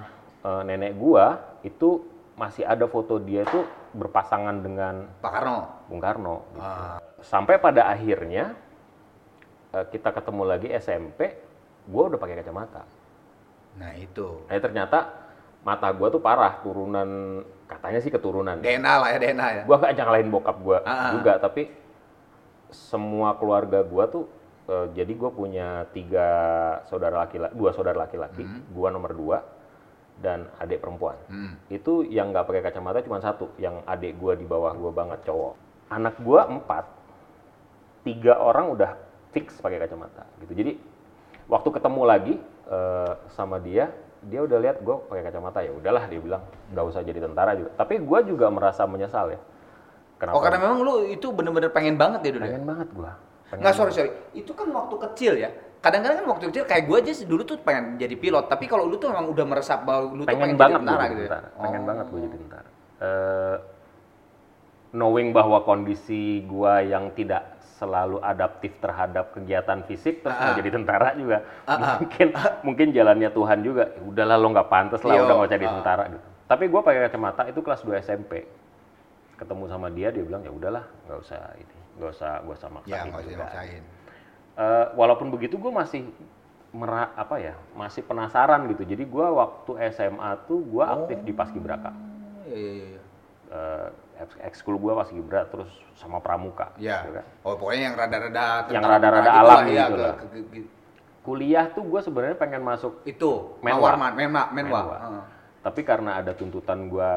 eh, 0.44 0.62
nenek 0.64 0.92
gua 0.96 1.40
itu 1.64 2.04
masih 2.34 2.66
ada 2.66 2.88
foto 2.90 3.22
dia 3.22 3.46
itu 3.46 3.62
berpasangan 3.94 4.58
dengan 4.58 5.06
Pak 5.22 5.30
Karno. 5.30 5.58
Bung 5.86 6.02
Karno. 6.02 6.36
gitu. 6.56 6.64
Ah. 6.66 6.98
Sampai 7.22 7.60
pada 7.62 7.88
akhirnya 7.88 8.56
eh, 9.72 9.86
kita 9.92 10.10
ketemu 10.10 10.42
lagi 10.44 10.68
SMP, 10.74 11.36
gua 11.86 12.10
udah 12.10 12.18
pakai 12.18 12.40
kacamata. 12.42 12.82
Nah, 13.78 13.92
itu. 13.98 14.46
Nah, 14.48 14.58
ternyata 14.58 14.98
mata 15.64 15.88
gua 15.92 16.08
tuh 16.12 16.20
parah, 16.20 16.60
turunan 16.64 17.40
katanya 17.68 18.00
sih 18.00 18.12
keturunan. 18.12 18.60
DNA 18.60 18.94
lah 19.00 19.08
ya, 19.12 19.18
DNA 19.20 19.46
ya. 19.48 19.62
Gua 19.64 19.76
gak 19.80 19.94
nyalahin 19.96 20.28
bokap 20.32 20.56
gua 20.60 20.78
ah. 20.84 21.12
juga, 21.16 21.40
tapi 21.40 21.70
semua 22.74 23.38
keluarga 23.38 23.80
gua 23.86 24.10
tuh 24.10 24.26
eh, 24.68 24.86
jadi 24.96 25.12
gua 25.16 25.30
punya 25.34 25.88
tiga 25.92 26.28
saudara 26.88 27.26
laki 27.26 27.40
dua 27.56 27.70
saudara 27.72 28.04
laki-laki, 28.06 28.44
gua 28.72 28.88
nomor 28.92 29.12
dua 29.16 29.38
dan 30.20 30.46
adik 30.62 30.78
perempuan. 30.78 31.18
Hmm. 31.26 31.58
Itu 31.68 32.06
yang 32.06 32.30
nggak 32.30 32.46
pakai 32.46 32.62
kacamata 32.62 33.02
cuma 33.02 33.18
satu, 33.18 33.50
yang 33.58 33.82
adik 33.84 34.14
gua 34.16 34.38
di 34.38 34.46
bawah 34.46 34.72
gua 34.76 34.92
banget 34.94 35.26
cowok. 35.26 35.54
Anak 35.90 36.16
gua 36.22 36.48
empat, 36.48 36.84
tiga 38.06 38.38
orang 38.38 38.72
udah 38.72 38.90
fix 39.34 39.58
pakai 39.58 39.82
kacamata 39.82 40.22
gitu. 40.44 40.54
Jadi 40.54 40.72
waktu 41.50 41.68
ketemu 41.74 42.02
lagi 42.06 42.34
eh, 42.70 43.12
sama 43.34 43.58
dia, 43.58 43.90
dia 44.24 44.40
udah 44.40 44.56
lihat 44.56 44.80
gue 44.80 44.96
pakai 45.04 45.20
kacamata 45.28 45.60
ya 45.60 45.72
udahlah 45.76 46.08
dia 46.08 46.16
bilang 46.16 46.40
nggak 46.72 46.84
usah 46.88 47.04
jadi 47.04 47.20
tentara 47.20 47.52
juga. 47.58 47.76
Tapi 47.76 48.00
gua 48.00 48.24
juga 48.24 48.48
merasa 48.48 48.88
menyesal 48.88 49.36
ya. 49.36 49.40
Kenapa? 50.16 50.34
Oh, 50.38 50.40
karena 50.40 50.58
memang 50.62 50.78
lu 50.80 50.94
itu 51.10 51.26
bener-bener 51.34 51.68
pengen 51.74 51.98
banget 51.98 52.24
ya 52.24 52.30
dulu 52.38 52.44
pengen 52.46 52.64
banget 52.64 52.88
gua. 52.94 53.12
Nggak, 53.60 53.74
sorry, 53.74 53.92
sorry. 53.92 54.10
Itu 54.32 54.52
kan 54.52 54.68
waktu 54.70 54.94
kecil 55.10 55.32
ya. 55.36 55.50
Kadang-kadang 55.78 56.24
kan 56.24 56.26
waktu 56.32 56.44
kecil 56.48 56.64
kayak 56.64 56.84
gue 56.88 56.96
aja 56.96 57.12
dulu 57.28 57.42
tuh 57.44 57.56
pengen 57.60 58.00
jadi 58.00 58.16
pilot. 58.16 58.48
Tapi 58.48 58.64
kalau 58.64 58.88
lu 58.88 58.96
tuh 58.96 59.12
memang 59.12 59.28
udah 59.28 59.44
meresap 59.44 59.84
bahwa 59.84 60.16
lu 60.16 60.22
tuh 60.24 60.32
pengen 60.32 60.56
pengen 60.56 60.56
banget 60.56 60.72
jadi 60.72 60.80
gue 60.80 60.88
tentara 60.88 61.04
gitu 61.06 61.22
ya? 61.22 61.30
Pengen 61.60 61.82
Oh. 61.82 61.86
banget 61.86 62.06
gue 62.08 62.20
jadi 62.24 62.36
tentara. 62.40 62.68
Eh, 63.04 63.56
knowing 64.94 65.34
bahwa 65.34 65.58
kondisi 65.66 66.46
gua 66.46 66.78
yang 66.78 67.10
tidak 67.12 67.58
selalu 67.74 68.22
adaptif 68.22 68.70
terhadap 68.78 69.34
kegiatan 69.34 69.82
fisik 69.84 70.22
terus 70.22 70.38
mau 70.38 70.54
Ah. 70.54 70.56
jadi 70.56 70.70
tentara 70.70 71.10
juga 71.18 71.42
ah. 71.66 71.98
mungkin 71.98 72.28
mungkin 72.62 72.86
jalannya 72.94 73.34
Tuhan 73.34 73.58
juga 73.66 73.90
"Ya 73.90 74.02
udahlah 74.06 74.36
lo 74.38 74.46
nggak 74.54 74.70
pantas 74.70 75.02
lah 75.02 75.18
Yo, 75.18 75.26
udah 75.26 75.34
nggak 75.42 75.52
jadi 75.58 75.66
ah. 75.66 75.72
tentara 75.74 76.02
gitu 76.06 76.26
tapi 76.46 76.64
gua 76.70 76.80
pakai 76.86 77.10
kacamata 77.10 77.42
itu 77.50 77.58
kelas 77.58 77.82
2 77.82 77.98
SMP 77.98 78.46
ketemu 79.34 79.64
sama 79.66 79.90
dia 79.90 80.14
dia 80.14 80.22
bilang 80.22 80.46
ya 80.46 80.54
udahlah 80.54 80.86
nggak 81.10 81.18
usah 81.18 81.42
ini 81.58 81.73
nggak 81.94 82.10
usah 82.10 82.32
gak 82.40 82.56
usah 82.56 82.70
maksain 82.70 82.92
Ya, 82.92 83.00
nggak 83.04 83.20
usah 83.20 83.30
juga." 83.30 83.44
maksain. 83.44 83.82
Eh, 84.54 84.86
walaupun 84.94 85.28
begitu 85.28 85.54
gue 85.54 85.70
masih 85.70 86.06
mera, 86.70 87.14
apa 87.14 87.38
ya 87.38 87.54
masih 87.72 88.02
penasaran 88.02 88.66
gitu 88.66 88.82
jadi 88.84 89.02
gua 89.04 89.30
waktu 89.30 89.78
SMA 89.90 90.26
tuh 90.44 90.58
gua 90.60 90.90
aktif 90.96 91.18
di 91.20 91.30
Paskibraka 91.30 91.94
Iya, 92.44 92.58
iya, 92.58 92.72
iya. 92.88 93.00
eh 93.46 93.86
ex- 94.16 94.40
ekskul 94.42 94.76
gue 94.76 94.90
pas 94.90 95.06
Gibra 95.06 95.42
terus 95.44 95.70
sama 95.94 96.18
Pramuka. 96.18 96.74
Ya. 96.76 97.02
gitu 97.02 97.14
kan. 97.14 97.24
Oh, 97.40 97.54
pokoknya 97.54 97.82
yang 97.84 97.96
rada-rada 97.96 98.46
Yang 98.68 98.84
rada-rada 98.84 99.22
tentara 99.22 99.40
alam 99.40 99.54
lah, 99.56 99.62
ya, 99.64 99.84
gitu 99.84 99.96
lah. 99.96 100.14
ke- 100.14 100.28
ke- 100.28 100.46
ke- 100.52 100.70
Kuliah 101.22 101.66
tuh 101.68 101.82
gue 101.82 102.00
sebenarnya 102.00 102.36
pengen 102.36 102.60
masuk, 102.60 103.00
itu 103.04 103.54
Menwa. 103.58 103.94
Menwa 103.96 104.10
menwa. 104.12 104.42
Menwa. 104.52 104.80
Heeh. 105.00 105.22
tapi 105.62 105.80
karena 105.80 106.20
ada 106.20 106.30
tuntutan 106.30 106.86
gue 106.86 107.10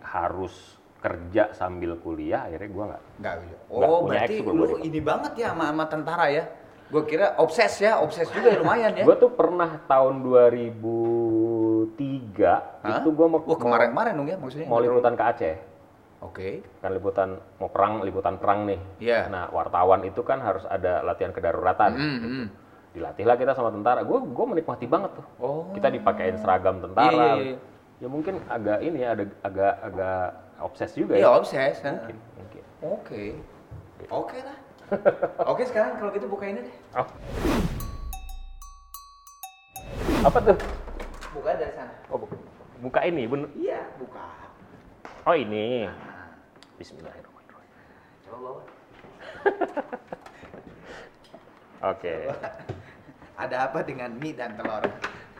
harus 0.00 0.75
kerja 1.06 1.54
sambil 1.54 1.94
kuliah, 2.02 2.50
akhirnya 2.50 2.70
gue 2.74 2.84
nggak. 2.90 3.02
Oh, 3.70 4.02
punya 4.02 4.26
berarti 4.26 4.42
lu 4.42 4.82
ini 4.82 4.98
banget 4.98 5.32
ya 5.38 5.54
sama, 5.54 5.70
sama 5.70 5.84
tentara 5.86 6.26
ya. 6.34 6.42
Gue 6.86 7.02
kira 7.06 7.34
obses 7.38 7.82
ya, 7.82 7.98
obses 8.02 8.26
juga 8.30 8.50
ya 8.50 8.58
lumayan 8.62 8.90
ya. 8.94 9.04
Gue 9.06 9.14
tuh 9.18 9.30
pernah 9.30 9.78
tahun 9.86 10.22
2003 10.22 11.86
Hah? 12.82 12.98
itu 13.02 13.08
gue 13.10 13.26
mau, 13.26 13.38
Wah, 13.42 13.58
kemarin-kemarin 13.58 14.12
dong 14.18 14.28
ya 14.30 14.36
maksudnya. 14.38 14.66
mau 14.66 14.82
liputan 14.82 15.14
ke 15.14 15.22
Aceh. 15.22 15.56
Oke. 16.22 16.62
Kan 16.82 16.90
liputan 16.94 17.38
mau 17.58 17.70
perang, 17.70 18.02
liputan 18.02 18.38
perang 18.38 18.66
nih. 18.66 18.78
Iya. 19.02 19.30
Nah 19.30 19.50
wartawan 19.50 20.02
itu 20.06 20.22
kan 20.26 20.42
harus 20.42 20.62
ada 20.66 21.02
latihan 21.06 21.34
kedaruratan. 21.34 21.90
Hmm, 21.94 22.18
hmm. 22.22 22.46
Dilatihlah 22.94 23.36
kita 23.38 23.52
sama 23.54 23.70
tentara. 23.74 24.06
Gue 24.06 24.22
gue 24.22 24.46
menikmati 24.46 24.86
banget 24.86 25.10
tuh. 25.18 25.26
Oh. 25.42 25.70
kita 25.74 25.90
dipakein 25.90 26.38
seragam 26.38 26.82
tentara. 26.82 27.14
Iya, 27.14 27.26
iya, 27.38 27.46
iya. 27.54 27.58
Ya 27.96 28.08
mungkin 28.12 28.44
agak 28.46 28.78
ini 28.84 28.98
ya, 29.00 29.16
ada 29.16 29.24
agak 29.40 29.74
agak 29.80 30.28
obses 30.58 30.90
juga 30.92 31.14
Iya, 31.14 31.28
ya. 31.28 31.30
obses. 31.32 31.76
ha. 31.82 31.92
Mungkin. 31.92 32.16
Oke. 32.82 33.22
Oke 34.08 34.38
lah. 34.40 34.58
Oke, 35.50 35.62
sekarang 35.64 35.98
kalau 35.98 36.10
gitu 36.10 36.26
buka 36.26 36.46
ini 36.46 36.60
deh. 36.62 36.76
Oh. 36.94 37.06
Apa 40.22 40.38
tuh? 40.42 40.56
Buka 41.32 41.50
dari 41.54 41.72
sana. 41.72 41.92
Oh, 42.08 42.18
bu- 42.18 42.30
buka 42.80 43.00
ini, 43.02 43.26
bener. 43.26 43.50
Iya, 43.52 43.82
buka. 43.96 44.26
Oh 45.22 45.34
ini. 45.34 45.86
Nah, 45.86 46.30
Bismillahirrahmanirrahim. 46.78 47.70
coba 48.22 48.36
bawa. 48.38 48.62
Oke. 51.92 52.14
Ada 53.36 53.56
apa 53.68 53.78
dengan 53.82 54.10
mie 54.16 54.32
dan 54.32 54.54
telur? 54.54 54.82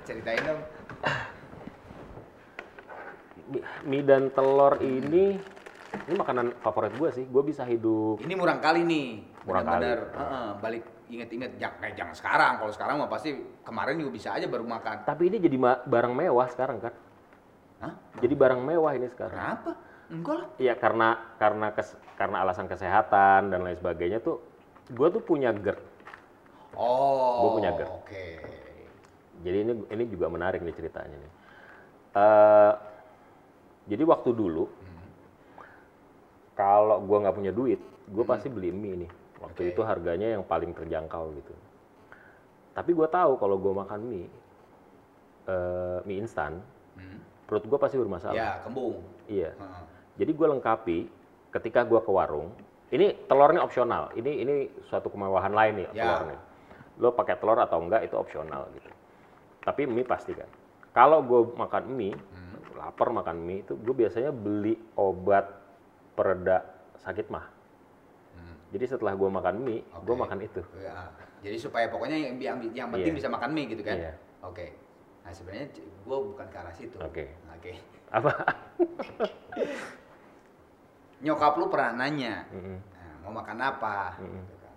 Ceritain 0.03 0.43
dong. 0.43 0.61
Mie 3.87 4.03
dan 4.03 4.35
telur 4.35 4.83
ini 4.83 5.39
ini 6.07 6.15
makanan 6.19 6.59
favorit 6.61 6.93
gue 6.99 7.11
sih. 7.15 7.25
Gue 7.25 7.43
bisa 7.47 7.63
hidup. 7.63 8.21
Ini 8.21 8.35
murang 8.35 8.59
kali 8.59 8.83
nih. 8.83 9.09
Murang 9.47 9.65
kali. 9.65 9.87
Heeh, 9.87 10.49
balik 10.59 10.83
inget-inget 11.07 11.55
jangan, 11.57 11.79
eh, 11.87 11.95
jangan 11.95 12.15
sekarang. 12.19 12.53
Kalau 12.59 12.73
sekarang 12.75 12.95
mah 12.99 13.09
pasti 13.09 13.31
kemarin 13.63 13.97
juga 14.03 14.11
bisa 14.13 14.35
aja 14.35 14.51
baru 14.51 14.67
makan. 14.67 15.07
Tapi 15.07 15.23
ini 15.31 15.39
jadi 15.39 15.57
barang 15.87 16.13
mewah 16.13 16.47
sekarang 16.51 16.83
kan. 16.83 16.95
Hah? 17.81 17.95
Jadi 18.19 18.35
barang 18.35 18.61
mewah 18.61 18.93
ini 18.99 19.07
sekarang. 19.09 19.39
Kenapa? 19.39 19.71
Enggak 20.07 20.35
lah. 20.39 20.47
Iya 20.59 20.75
karena 20.79 21.09
karena 21.39 21.67
kes- 21.75 21.99
karena 22.19 22.37
alasan 22.43 22.67
kesehatan 22.67 23.51
dan 23.55 23.61
lain 23.63 23.79
sebagainya 23.79 24.19
tuh 24.23 24.43
gue 24.91 25.09
tuh 25.11 25.23
punya 25.23 25.51
GERD. 25.51 25.79
Oh. 26.77 27.43
Gua 27.43 27.51
punya 27.59 27.71
GERD. 27.75 27.91
Oke. 27.91 28.27
Jadi 29.43 29.59
ini 29.63 29.73
ini 29.93 30.05
juga 30.11 30.27
menarik 30.31 30.63
nih 30.63 30.75
ceritanya 30.75 31.17
nih. 31.17 31.33
Eh, 32.17 32.73
jadi 33.87 34.03
waktu 34.03 34.31
dulu 34.31 34.67
kalau 36.57 37.05
gua 37.05 37.19
nggak 37.23 37.37
punya 37.37 37.53
duit, 37.53 37.77
gue 38.09 38.25
pasti 38.25 38.49
beli 38.49 38.73
mie 38.73 39.05
nih. 39.05 39.11
Waktu 39.37 39.61
Oke. 39.61 39.71
itu 39.77 39.81
harganya 39.85 40.33
yang 40.33 40.43
paling 40.43 40.73
terjangkau 40.73 41.29
gitu. 41.37 41.53
Tapi 42.73 42.91
gue 42.93 43.05
tahu 43.05 43.37
kalau 43.37 43.57
gue 43.57 43.73
makan 43.73 44.01
mie 44.03 44.29
eh, 45.47 45.99
mie 46.03 46.19
instan, 46.19 46.59
Hmm. 46.97 47.21
perut 47.45 47.63
gue 47.63 47.77
pasti 47.77 47.95
bermasalah. 47.95 48.33
Ya, 48.35 48.65
kembung. 48.65 49.05
Iya. 49.29 49.53
Heeh. 49.53 49.85
Jadi 50.17 50.33
gue 50.33 50.47
lengkapi 50.49 50.99
ketika 51.53 51.85
gua 51.85 52.01
ke 52.01 52.09
warung. 52.09 52.51
Ini 52.89 53.29
telurnya 53.29 53.61
opsional. 53.61 54.11
Ini 54.17 54.33
ini 54.41 54.55
suatu 54.89 55.13
kemewahan 55.13 55.53
lain 55.53 55.85
nih 55.85 55.89
Ya. 55.93 56.03
telurnya. 56.09 56.39
Lo 56.97 57.13
pakai 57.13 57.37
telur 57.37 57.61
atau 57.61 57.79
enggak 57.79 58.03
itu 58.03 58.17
opsional 58.17 58.65
gitu. 58.73 58.89
Tapi 59.61 59.85
mie 59.85 60.03
pasti 60.03 60.33
kan. 60.33 60.49
Kalau 60.91 61.21
gue 61.21 61.53
makan 61.53 61.85
mie, 61.93 62.17
Hmm. 62.17 62.46
Lapar 62.77 63.09
makan 63.11 63.37
mie 63.41 63.65
itu 63.65 63.75
gue 63.75 63.95
biasanya 63.97 64.31
beli 64.31 64.77
obat 64.95 65.49
pereda 66.13 66.63
sakit 67.01 67.27
mah. 67.29 67.45
Hmm. 68.37 68.57
Jadi 68.71 68.85
setelah 68.87 69.17
gue 69.17 69.29
makan 69.29 69.57
mie, 69.61 69.81
gue 69.83 70.15
Oke. 70.15 70.23
makan 70.23 70.39
itu. 70.41 70.63
Ya. 70.79 71.09
Jadi 71.41 71.57
supaya 71.57 71.87
pokoknya 71.89 72.17
yang, 72.17 72.35
yang, 72.37 72.57
yang 72.73 72.89
penting 72.89 73.13
Iya. 73.17 73.19
bisa 73.25 73.29
makan 73.29 73.51
mie 73.53 73.67
gitu 73.73 73.83
kan? 73.83 73.97
Iya. 73.97 74.13
Oke. 74.45 74.67
Nah 75.25 75.33
sebenarnya 75.33 75.67
gue 75.77 76.19
bukan 76.33 76.47
ke 76.47 76.57
arah 76.57 76.75
situ. 76.75 76.97
Oke. 77.01 77.25
Oke. 77.53 77.73
Apa? 78.13 78.33
Nyokap 81.25 81.57
lu 81.57 81.67
pernah 81.73 81.97
nanya, 81.97 82.45
Mm-mm. 82.53 82.77
nah, 82.93 83.15
mau 83.25 83.41
makan 83.41 83.59
apa? 83.59 84.21
Gitu 84.21 84.55
kan. 84.61 84.75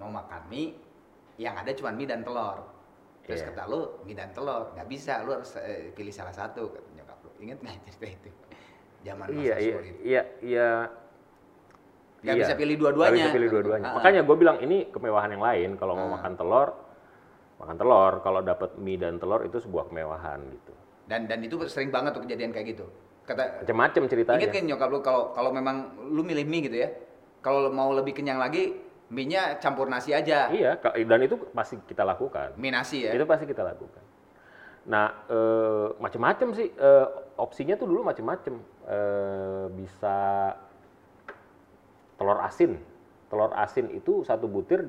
Mau 0.00 0.08
makan 0.10 0.42
mie, 0.48 0.72
yang 1.36 1.52
ada 1.52 1.68
cuma 1.76 1.92
mie 1.92 2.08
dan 2.08 2.24
telur. 2.24 2.64
Terus 3.26 3.42
Iya. 3.44 3.52
kata 3.52 3.62
lu 3.68 3.80
mie 4.08 4.16
dan 4.16 4.32
telur, 4.32 4.72
nggak 4.72 4.88
bisa, 4.88 5.20
lu 5.20 5.36
harus 5.36 5.52
eh, 5.60 5.92
pilih 5.92 6.14
salah 6.14 6.32
satu. 6.32 6.72
Ingat 7.40 7.58
nggak 7.60 7.76
cerita 7.86 8.06
itu? 8.08 8.30
Zaman 9.04 9.26
masa 9.28 9.38
iya, 9.38 9.54
iya, 9.60 9.76
iya, 10.02 10.22
iya. 10.42 10.70
Nggak 12.24 12.34
Iya. 12.34 12.42
bisa 12.42 12.54
pilih 12.56 12.76
dua-duanya. 12.80 13.10
Nggak 13.12 13.20
bisa 13.22 13.36
pilih 13.36 13.48
dua-duanya. 13.52 13.84
Ah, 13.84 13.90
ah. 13.90 13.96
Makanya 14.00 14.20
gue 14.24 14.36
bilang 14.36 14.56
ini 14.58 14.76
kemewahan 14.90 15.30
yang 15.30 15.44
lain. 15.44 15.70
Kalau 15.78 15.94
mau 15.94 16.08
Ah. 16.10 16.12
makan 16.18 16.32
telur, 16.34 16.68
makan 17.60 17.76
telur. 17.76 18.12
Kalau 18.20 18.40
dapat 18.42 18.70
mie 18.76 18.98
dan 18.98 19.20
telur 19.20 19.46
itu 19.46 19.60
sebuah 19.60 19.92
kemewahan 19.92 20.40
gitu. 20.50 20.72
Dan 21.06 21.30
dan 21.30 21.38
itu 21.44 21.54
sering 21.70 21.94
banget 21.94 22.18
tuh 22.18 22.22
kejadian 22.26 22.50
kayak 22.50 22.74
gitu. 22.74 22.86
Kata 23.26 23.62
Macam-macam 23.62 24.02
ceritanya. 24.06 24.38
Ingat 24.42 24.50
kan 24.54 24.64
nyokap 24.66 24.88
lu 24.90 25.00
kalau 25.02 25.22
kalau 25.30 25.50
memang 25.50 25.76
lu 26.10 26.22
milih 26.22 26.46
mie 26.46 26.66
gitu 26.66 26.78
ya. 26.78 26.90
Kalau 27.42 27.70
mau 27.70 27.94
lebih 27.94 28.10
kenyang 28.10 28.42
lagi, 28.42 28.74
mie-nya 29.06 29.62
campur 29.62 29.86
nasi 29.86 30.10
aja. 30.10 30.50
Iya, 30.50 30.82
dan 30.82 31.20
itu 31.22 31.38
pasti 31.54 31.78
kita 31.86 32.02
lakukan. 32.02 32.58
Mie 32.58 32.74
nasi 32.74 33.06
ya. 33.06 33.14
Itu 33.14 33.22
pasti 33.22 33.46
kita 33.46 33.62
lakukan. 33.62 34.02
Nah, 34.86 35.26
eh, 35.30 35.86
macam-macam 35.98 36.48
sih 36.54 36.70
eh, 36.70 37.06
opsinya 37.36 37.76
tuh 37.76 37.86
dulu 37.86 38.00
macam-macam. 38.02 38.54
Eh, 38.86 39.64
bisa 39.72 40.16
telur 42.16 42.40
asin. 42.40 42.80
Telur 43.26 43.52
asin 43.52 43.90
itu 43.90 44.22
satu 44.22 44.46
butir 44.46 44.88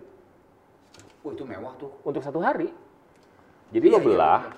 Oh, 1.22 1.34
itu 1.34 1.44
mewah 1.44 1.75
tuh. 1.75 1.92
untuk 2.01 2.24
satu 2.24 2.39
hari. 2.39 2.72
Jadi 3.68 3.84
Iya, 3.84 3.94
lo 3.94 4.00
iya, 4.00 4.06
belah 4.06 4.42
bener. 4.48 4.58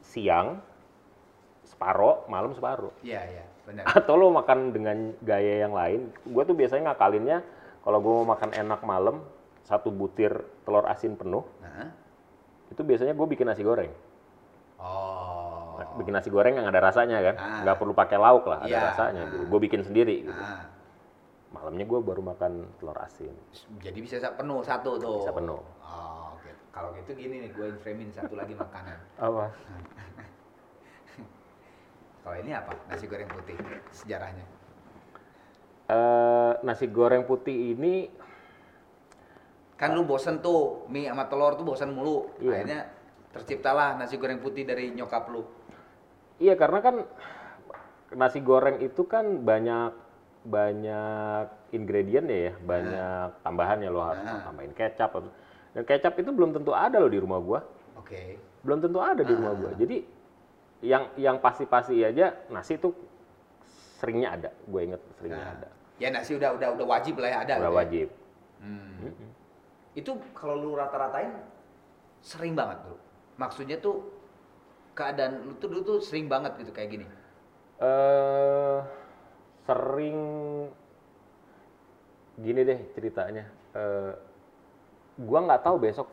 siang 0.00 0.48
separo, 1.64 2.24
malam 2.26 2.54
separo. 2.54 2.94
Iya, 3.02 3.20
iya, 3.26 3.44
benar. 3.66 3.84
Atau 3.98 4.14
lo 4.14 4.30
makan 4.30 4.70
dengan 4.70 5.18
gaya 5.18 5.66
yang 5.66 5.74
lain. 5.74 6.14
Gue 6.22 6.46
tuh 6.46 6.54
biasanya 6.54 6.94
ngakalinnya 6.94 7.42
kalau 7.82 7.98
gue 7.98 8.12
mau 8.12 8.28
makan 8.28 8.54
enak 8.54 8.80
malam 8.82 9.18
satu 9.66 9.90
butir 9.90 10.32
telur 10.62 10.86
asin 10.86 11.12
penuh, 11.12 11.42
Nah. 11.60 11.90
itu 12.70 12.80
biasanya 12.80 13.12
gue 13.12 13.26
bikin 13.26 13.44
nasi 13.44 13.60
goreng. 13.60 13.90
Oh. 14.78 15.27
Bikin 15.98 16.14
nasi 16.14 16.28
goreng 16.28 16.54
yang 16.54 16.64
ada 16.64 16.78
rasanya 16.78 17.18
kan, 17.20 17.34
Ah. 17.34 17.60
nggak 17.62 17.76
perlu 17.76 17.92
pakai 17.92 18.16
lauk 18.16 18.46
lah, 18.46 18.62
ada 18.62 18.70
Iya. 18.70 18.80
rasanya. 18.88 19.22
Ah. 19.26 19.44
Gue 19.44 19.58
bikin 19.58 19.82
sendiri. 19.82 20.22
Gitu. 20.22 20.32
Nah, 20.32 20.76
Malamnya 21.48 21.84
gue 21.84 21.96
baru 21.98 22.20
makan 22.20 22.76
telur 22.76 22.92
asin. 22.98 23.32
jadi 23.80 23.96
bisa 23.96 24.20
sa- 24.20 24.36
penuh 24.36 24.60
satu 24.60 25.00
tuh. 25.00 25.24
Bisa 25.24 25.32
penuh. 25.32 25.56
Oh, 25.80 26.36
oke. 26.36 26.52
Kalau 26.68 26.92
gitu 26.92 27.16
gini 27.16 27.40
nih, 27.40 27.50
gue 27.50 27.72
framein 27.80 28.12
satu 28.12 28.36
lagi 28.36 28.52
makanan. 28.52 29.00
Apa? 29.18 29.48
Kalau 32.20 32.36
ini 32.36 32.52
apa? 32.52 32.76
Nasi 32.86 33.08
goreng 33.08 33.24
putih. 33.26 33.56
Sejarahnya. 33.88 34.44
Eh, 35.88 36.52
nasi 36.60 36.84
goreng 36.86 37.24
putih 37.24 37.72
ini 37.72 38.12
Kan 39.72 39.94
lu 39.94 40.02
bosen 40.02 40.42
tuh, 40.42 40.84
mie 40.90 41.06
sama 41.06 41.30
telur 41.30 41.54
tuh 41.54 41.62
bosen 41.62 41.94
mulu. 41.94 42.26
Iya. 42.36 42.50
Akhirnya 42.52 42.80
terciptalah 43.30 43.94
nasi 43.94 44.18
goreng 44.18 44.42
putih 44.42 44.66
dari 44.66 44.90
nyokap 44.90 45.30
lu. 45.30 45.46
Iya 46.38 46.54
karena 46.54 46.78
kan 46.78 46.94
nasi 48.14 48.38
goreng 48.40 48.78
itu 48.80 49.04
kan 49.04 49.42
banyak 49.42 49.92
banyak 50.48 51.44
ingredient 51.74 52.26
ya, 52.30 52.52
banyak 52.62 53.42
tambahannya 53.44 53.90
lo 53.90 54.00
harus 54.00 54.24
Ah. 54.24 54.46
tambahin 54.48 54.72
kecap. 54.72 55.12
Dan 55.74 55.82
kecap 55.84 56.14
itu 56.16 56.30
belum 56.32 56.54
tentu 56.56 56.72
ada 56.72 56.96
loh 56.96 57.10
di 57.10 57.20
rumah 57.20 57.42
gua. 57.42 57.60
Oke. 57.98 58.38
Belum 58.64 58.78
tentu 58.80 58.98
ada 59.02 59.20
di 59.20 59.34
rumah 59.34 59.52
gua. 59.52 59.70
Jadi 59.76 60.06
yang 60.80 61.10
yang 61.18 61.36
pasti-pasti 61.42 62.00
aja 62.00 62.32
nasi 62.48 62.78
itu 62.78 62.94
seringnya 63.98 64.38
ada. 64.38 64.50
Gue 64.64 64.86
inget 64.86 65.02
seringnya 65.18 65.42
Nah, 65.42 65.54
ada. 65.58 65.68
Ya 65.98 66.08
nasi 66.14 66.38
udah 66.38 66.54
udah 66.54 66.68
udah 66.78 66.86
wajib 66.86 67.18
lah 67.18 67.28
ya 67.34 67.38
ada. 67.42 67.52
Udah 67.58 67.66
gitu 67.66 67.74
ya. 67.74 67.78
wajib. 67.82 68.08
Hmm. 68.62 69.10
Itu 69.98 70.10
kalau 70.32 70.54
lu 70.54 70.70
rata-ratain 70.78 71.34
sering 72.22 72.54
banget 72.54 72.78
tuh. 72.86 72.98
Maksudnya 73.34 73.82
tuh 73.82 74.06
keadaan 74.98 75.46
lu 75.46 75.54
tuh 75.62 75.70
dulu 75.70 75.80
tuh 75.86 75.98
sering 76.02 76.26
banget 76.26 76.58
gitu 76.58 76.74
kayak 76.74 76.90
gini. 76.98 77.06
eh 77.78 78.78
sering 79.62 80.18
gini 82.42 82.60
deh 82.66 82.78
ceritanya. 82.98 83.44
Eh 83.78 84.12
gua 85.22 85.46
nggak 85.46 85.62
tahu 85.62 85.76
besok 85.78 86.10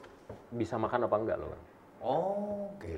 bisa 0.53 0.77
makan 0.77 1.09
apa 1.09 1.15
enggak 1.17 1.37
loh. 1.41 1.49
Oh, 2.05 2.69
oke. 2.77 2.93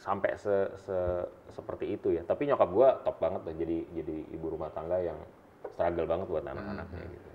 Sampai 0.00 0.32
se, 0.40 0.72
se- 0.80 1.28
seperti 1.52 1.92
itu 1.92 2.16
ya. 2.16 2.24
Tapi 2.24 2.48
nyokap 2.48 2.68
gua 2.72 2.88
top 3.04 3.20
banget 3.20 3.44
loh 3.44 3.54
jadi 3.56 3.84
jadi 3.92 4.16
ibu 4.32 4.46
rumah 4.56 4.72
tangga 4.72 4.96
yang 4.96 5.20
struggle 5.76 6.08
banget 6.08 6.26
buat 6.32 6.44
anak-anaknya 6.48 7.04
gitu. 7.04 7.30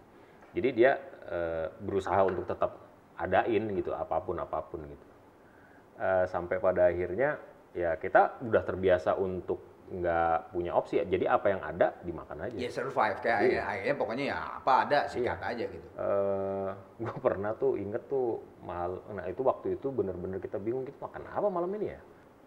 Jadi 0.57 0.69
dia 0.73 0.91
eh, 1.29 1.67
berusaha 1.85 2.25
untuk 2.25 2.49
tetap 2.49 2.81
adain 3.21 3.63
gitu 3.77 3.93
apa 3.93 4.17
pun 4.17 4.41
apa 4.41 4.65
pun 4.65 4.81
gitu. 4.81 5.07
Eh, 6.01 6.25
sampai 6.25 6.57
pada 6.57 6.89
akhirnya 6.89 7.37
ya 7.75 8.00
kita 8.00 8.39
udah 8.41 8.63
terbiasa 8.63 9.20
untuk 9.20 9.60
nggak 9.86 10.50
punya 10.50 10.74
opsi 10.74 10.98
ya. 10.98 11.05
Jadi 11.05 11.29
apa 11.29 11.46
yang 11.53 11.62
ada 11.62 11.94
dimakan 12.01 12.50
aja. 12.50 12.58
Ya 12.58 12.70
survive 12.74 13.22
kayak 13.22 13.38
akhirnya, 13.38 13.63
akhirnya 13.70 13.96
pokoknya 14.01 14.25
ya 14.34 14.38
apa 14.58 14.72
ada 14.82 15.00
sikat 15.05 15.39
aja 15.46 15.63
gitu. 15.70 15.88
eh 15.94 16.70
gue 17.05 17.15
pernah 17.22 17.53
tuh 17.53 17.77
inget 17.77 18.01
tuh 18.10 18.41
mal 18.65 18.98
nah 19.13 19.29
itu 19.29 19.46
waktu 19.46 19.77
itu 19.77 19.94
bener-bener 19.94 20.41
kita 20.41 20.58
bingung 20.58 20.89
kita 20.89 20.98
makan 21.05 21.29
apa 21.29 21.48
malam 21.53 21.70
ini 21.77 21.94
ya 21.94 22.01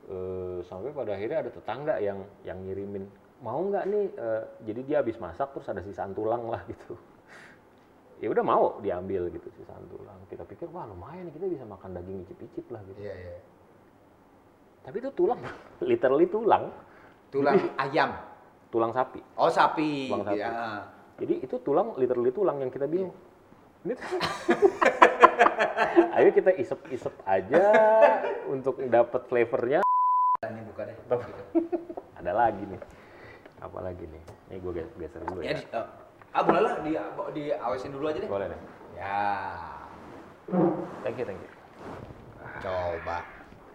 Eh 0.08 0.64
sampai 0.64 0.88
pada 0.90 1.12
akhirnya 1.14 1.44
ada 1.46 1.50
tetangga 1.52 1.94
yang 2.00 2.24
yang 2.42 2.58
ngirimin 2.64 3.04
mau 3.38 3.60
nggak 3.60 3.84
nih 3.86 4.04
Eh, 4.18 4.42
jadi 4.66 4.80
dia 4.82 4.96
habis 5.04 5.20
masak 5.20 5.52
terus 5.54 5.68
ada 5.68 5.84
sisaan 5.84 6.16
tulang 6.16 6.48
lah 6.48 6.64
gitu 6.66 6.96
ya 8.24 8.32
udah 8.34 8.42
mau 8.42 8.64
diambil 8.82 9.30
gitu 9.30 9.46
sisaan 9.54 9.84
tulang 9.86 10.18
kita 10.26 10.42
pikir 10.42 10.66
wah 10.74 10.88
lumayan 10.90 11.30
kita 11.30 11.46
bisa 11.46 11.62
makan 11.62 11.94
daging 11.94 12.26
icip-icip 12.26 12.66
lah 12.72 12.82
gitu 12.88 12.98
Iya, 12.98 13.14
iya. 13.14 13.36
Tapi 14.88 15.04
itu 15.04 15.12
tulang 15.12 15.36
literally 15.84 16.24
tulang 16.24 16.72
Tulang 17.28 17.60
ayam. 17.76 18.16
tulang 18.72 18.88
sapi 18.88 19.20
Oh, 19.36 19.52
sapi. 19.52 20.08
Tulang 20.08 20.24
sapi. 20.24 20.40
Ya. 20.40 20.80
Jadi 21.20 21.44
itu 21.44 21.60
tulang 21.60 21.92
literally 22.00 22.32
tulang 22.32 22.56
yang 22.64 22.72
kita 22.72 22.88
bingung. 22.88 23.12
Ini 23.84 23.92
tuh- 23.92 24.08
Ayo 26.16 26.32
kita 26.32 26.56
isep-isep 26.56 27.12
aja 27.28 27.62
untuk 28.48 28.80
dapat 28.88 29.28
flavornya. 29.28 29.84
Ini 30.40 30.60
buka 30.72 30.88
deh. 30.88 30.96
Ada 32.24 32.32
lagi 32.32 32.64
nih. 32.64 32.80
Apa 33.60 33.78
lagi 33.84 34.08
nih? 34.08 34.22
Ini 34.48 34.56
gue 34.56 34.72
geser 34.96 35.20
dulu 35.28 35.44
Ya, 35.44 35.52
ya. 35.52 35.60
di, 35.60 35.64
eh, 35.68 35.86
ah 36.32 36.42
boleh 36.42 36.60
lah 36.64 36.74
di 36.80 36.92
di 37.36 37.42
awesin 37.52 37.92
dulu 37.92 38.08
aja 38.08 38.24
deh. 38.24 38.30
Boleh 38.30 38.46
deh. 38.48 38.60
Ya. 38.96 39.20
Thank 41.04 41.20
you, 41.20 41.26
thank 41.28 41.40
you. 41.44 41.50
Coba 42.64 43.20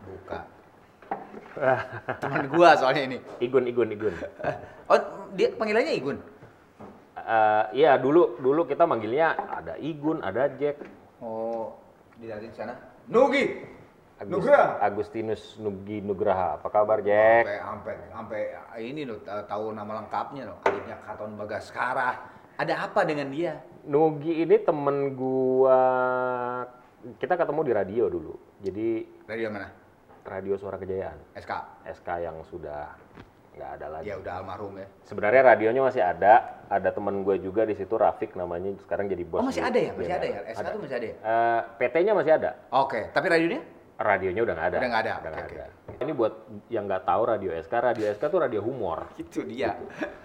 buka. 0.09 0.49
Teman 2.19 2.45
gua 2.49 2.73
soalnya 2.75 3.03
ini. 3.05 3.17
Igun, 3.39 3.65
Igun, 3.65 3.89
Igun. 3.89 4.13
Oh, 4.87 4.99
dia 5.33 5.53
panggilannya 5.53 5.93
Igun. 5.93 6.17
Eh, 7.15 7.63
Iya 7.77 7.95
dulu 7.95 8.35
dulu 8.37 8.65
kita 8.65 8.83
manggilnya 8.83 9.37
ada 9.37 9.77
Igun, 9.77 10.19
ada 10.19 10.49
Jack, 10.53 10.81
Oh, 11.23 11.71
dilihatin 12.19 12.51
sana. 12.51 12.75
Nugi. 13.07 13.63
Agus- 14.19 14.43
Nugraha. 14.43 14.79
Agustinus 14.79 15.55
Nugi 15.57 15.99
Nugraha. 15.99 16.59
Apa 16.59 16.67
kabar 16.69 16.99
Jack? 16.99 17.43
Sampai 17.47 17.59
sampai 17.59 17.95
sampai 18.11 18.41
ini 18.83 19.03
loh 19.03 19.19
ta- 19.23 19.43
tahu 19.43 19.71
nama 19.71 20.03
lengkapnya 20.03 20.47
loh. 20.47 20.57
Adiknya 20.63 20.99
Katon 21.01 21.33
Bagaskara. 21.35 22.11
Ada 22.59 22.87
apa 22.87 23.01
dengan 23.03 23.31
dia? 23.33 23.57
Nugi 23.83 24.43
ini 24.43 24.55
temen 24.59 25.15
gua 25.15 25.79
kita 27.19 27.35
ketemu 27.35 27.61
di 27.63 27.71
radio 27.73 28.03
dulu. 28.07 28.33
Jadi 28.63 28.87
Radio 29.27 29.47
mana? 29.51 29.67
Radio 30.23 30.55
Suara 30.55 30.79
Kejayaan, 30.79 31.19
SK. 31.35 31.51
SK 31.99 32.09
yang 32.23 32.39
sudah 32.47 32.95
nggak 33.53 33.69
ada 33.79 33.87
lagi. 33.99 34.09
Ya 34.09 34.15
udah 34.17 34.33
almarhum 34.41 34.73
ya. 34.79 34.87
Sebenarnya 35.05 35.41
radionya 35.53 35.81
masih 35.83 36.01
ada, 36.01 36.63
ada 36.71 36.89
temen 36.89 37.21
gue 37.21 37.37
juga 37.37 37.67
di 37.67 37.75
situ 37.77 37.93
Rafik 37.93 38.33
namanya 38.33 38.73
sekarang 38.81 39.11
jadi 39.11 39.21
bos. 39.27 39.43
Oh, 39.43 39.45
masih 39.45 39.61
ada 39.61 39.77
ya? 39.77 39.91
Masih 39.93 40.13
ada 40.15 40.25
ya? 40.25 40.39
SK 40.55 40.67
tuh 40.73 40.81
masih 40.81 40.95
ada 40.97 41.05
ya? 41.05 41.15
Eh, 41.21 41.59
PT-nya 41.77 42.13
masih 42.17 42.31
ada, 42.33 42.51
Oke, 42.73 43.11
tapi 43.13 43.27
radionya? 43.29 43.61
radionya 43.93 44.41
udah 44.41 44.53
nggak 44.57 44.69
ada. 44.73 44.77
Udah 44.81 44.89
nggak 44.89 45.03
ada, 45.05 45.13
Udah 45.13 45.31
nggak 45.31 45.45
oke, 45.45 45.55
ada. 45.55 45.65
Ini 46.01 46.11
buat 46.17 46.33
yang 46.73 46.83
nggak 46.89 47.03
tahu 47.05 47.21
radio 47.29 47.51
SK, 47.61 47.73
radio 47.77 48.05
SK 48.09 48.23
tuh 48.25 48.39
radio 48.41 48.61
humor. 48.65 49.05
Itu 49.21 49.45
dia. 49.45 49.77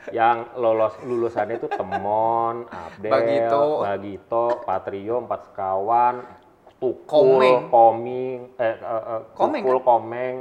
yang 0.09 0.57
lolos 0.57 0.97
lulusannya 1.05 1.61
itu 1.61 1.69
Temon, 1.69 2.65
Abdel, 2.73 3.13
Bagito. 3.13 3.65
Bagito, 3.85 4.45
Patrio, 4.65 5.17
Empat 5.21 5.41
Sekawan, 5.53 6.15
Tukul, 6.79 7.03
Komeng. 7.11 7.59
Koming, 7.69 8.39
eh, 8.55 8.71
eh, 8.71 8.79
eh, 8.79 9.23
Komeng, 9.35 9.63
Tukul, 9.63 9.77
kan? 9.77 9.85
Komeng, 9.85 10.35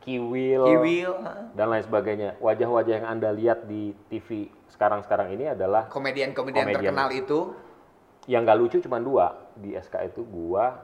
Kiwil, 0.00 0.62
Kiwil, 0.62 1.12
heeh. 1.14 1.44
dan 1.52 1.66
lain 1.68 1.80
sebagainya. 1.80 2.36
Wajah-wajah 2.38 2.92
yang 2.94 3.06
anda 3.06 3.28
lihat 3.30 3.64
di 3.64 3.92
TV 4.06 4.48
sekarang-sekarang 4.68 5.32
ini 5.32 5.48
adalah 5.50 5.88
komedian-komedian 5.88 6.64
Komedian. 6.66 6.80
terkenal 6.82 7.08
itu 7.10 7.38
yang 8.26 8.44
nggak 8.44 8.58
lucu 8.58 8.76
cuma 8.80 8.96
dua 8.98 9.26
di 9.54 9.72
SK 9.72 10.08
itu 10.08 10.24
gua. 10.24 10.76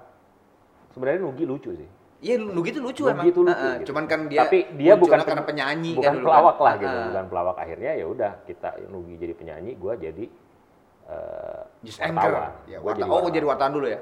Sebenarnya 0.91 1.21
Nugi 1.23 1.45
lucu 1.45 1.73
sih. 1.73 1.89
Iya, 2.21 2.37
Nugi 2.37 2.69
itu 2.71 2.81
lucu 2.81 3.03
Nugi 3.03 3.13
emang. 3.15 3.27
itu 3.27 3.41
lucu, 3.41 3.57
Heeh, 3.57 3.75
gitu. 3.81 3.89
Cuman 3.93 4.05
kan 4.05 4.21
dia 4.29 4.41
Tapi 4.45 4.59
dia 4.77 4.93
bukan 4.93 5.19
karena 5.19 5.41
penyanyi 5.43 5.97
bukan 5.97 6.13
kan 6.13 6.21
pelawak 6.21 6.55
kan. 6.55 6.65
lah 6.65 6.75
gitu, 6.77 6.93
Heeh. 6.93 7.07
bukan 7.09 7.25
pelawak. 7.27 7.57
Akhirnya 7.57 7.93
ya 7.95 8.07
udah 8.07 8.33
kita 8.45 8.69
Nugi 8.87 9.17
jadi 9.17 9.33
penyanyi, 9.33 9.73
gua 9.75 9.97
jadi 9.97 10.29
News 11.81 11.97
anchor. 11.99 12.29
wartawan. 12.31 12.53
Ya, 12.65 12.79
Gua 12.79 12.93
warta- 12.93 13.09
oh, 13.09 13.29
jadi 13.29 13.45
wartawan 13.45 13.73
dulu 13.73 13.89
ya. 13.89 14.01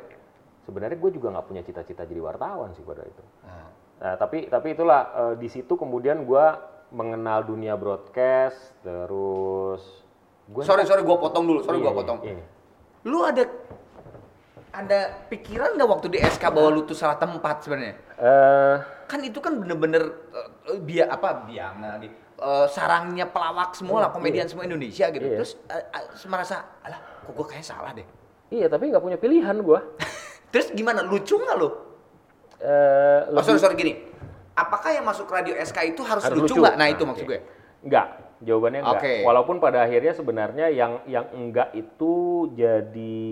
Sebenarnya 0.68 1.00
gue 1.00 1.10
juga 1.16 1.32
nggak 1.32 1.46
punya 1.48 1.62
cita-cita 1.64 2.04
jadi 2.04 2.20
wartawan 2.20 2.76
sih 2.76 2.84
pada 2.84 3.00
itu. 3.02 3.24
Nah, 3.42 3.66
Nah, 3.98 4.14
tapi 4.14 4.46
tapi 4.46 4.78
itulah 4.78 5.00
eh, 5.10 5.34
di 5.34 5.50
situ 5.50 5.74
kemudian 5.74 6.22
gue 6.22 6.46
mengenal 6.94 7.42
dunia 7.42 7.74
broadcast, 7.74 8.70
terus 8.80 9.82
gue 10.46 10.62
Sorry, 10.62 10.86
sorry 10.86 11.02
gua 11.02 11.18
potong 11.18 11.44
dulu. 11.44 11.60
Sorry 11.66 11.80
Iya, 11.80 11.84
gua 11.84 11.92
iya, 11.92 11.98
potong. 11.98 12.18
iya. 12.22 12.44
Lu 13.02 13.26
ada 13.26 13.42
ada 14.70 14.98
pikiran 15.26 15.74
nggak 15.74 15.88
waktu 15.88 16.06
di 16.14 16.18
SK 16.22 16.46
bahwa 16.46 16.68
lu 16.70 16.86
tuh 16.86 16.94
salah 16.94 17.18
tempat 17.18 17.64
sebenarnya? 17.66 17.96
Eh, 18.22 18.76
Kan 19.10 19.24
itu 19.24 19.40
kan 19.42 19.58
bener-bener 19.58 20.14
eh, 20.70 20.78
dia 20.86 21.10
apa 21.10 21.48
biang 21.48 21.98
di 21.98 22.06
eh, 22.38 22.66
sarangnya 22.70 23.26
pelawak 23.26 23.74
semua 23.74 24.06
lah 24.06 24.10
komedian 24.14 24.46
semua 24.46 24.62
Indonesia 24.62 25.10
gitu. 25.10 25.26
Iya. 25.26 25.42
Terus 25.42 25.52
eh, 25.66 25.84
eh, 25.90 26.28
merasa 26.30 26.70
alah 26.86 27.00
kok 27.26 27.34
gua 27.34 27.46
kayak 27.50 27.66
salah 27.66 27.90
deh. 27.90 28.06
iya 28.48 28.64
tapi 28.64 28.88
nggak 28.88 29.02
punya 29.02 29.18
pilihan 29.18 29.58
gue. 29.58 29.80
Terus 30.48 30.72
gimana 30.72 31.04
lucu 31.04 31.36
nggak 31.36 31.56
lu? 31.56 31.68
Eh, 32.58 33.20
Oh 33.30 33.42
sorry 33.44 33.60
sorry 33.60 33.76
gini. 33.76 33.94
Apakah 34.58 34.90
yang 34.90 35.06
masuk 35.06 35.30
radio 35.30 35.54
SK 35.54 35.94
itu 35.94 36.02
harus, 36.02 36.26
Harus 36.26 36.34
lucu 36.42 36.58
nggak? 36.58 36.74
Nah, 36.74 36.82
Nah, 36.82 36.88
itu 36.90 37.02
oke. 37.06 37.10
maksud 37.14 37.24
gue. 37.30 37.40
Enggak, 37.86 38.06
jawabannya 38.42 38.80
enggak. 38.82 39.02
Oke. 39.02 39.14
Walaupun 39.22 39.56
pada 39.62 39.78
akhirnya 39.86 40.12
sebenarnya 40.12 40.66
yang 40.74 40.98
yang 41.06 41.30
enggak 41.30 41.70
itu 41.72 42.12
jadi 42.58 43.22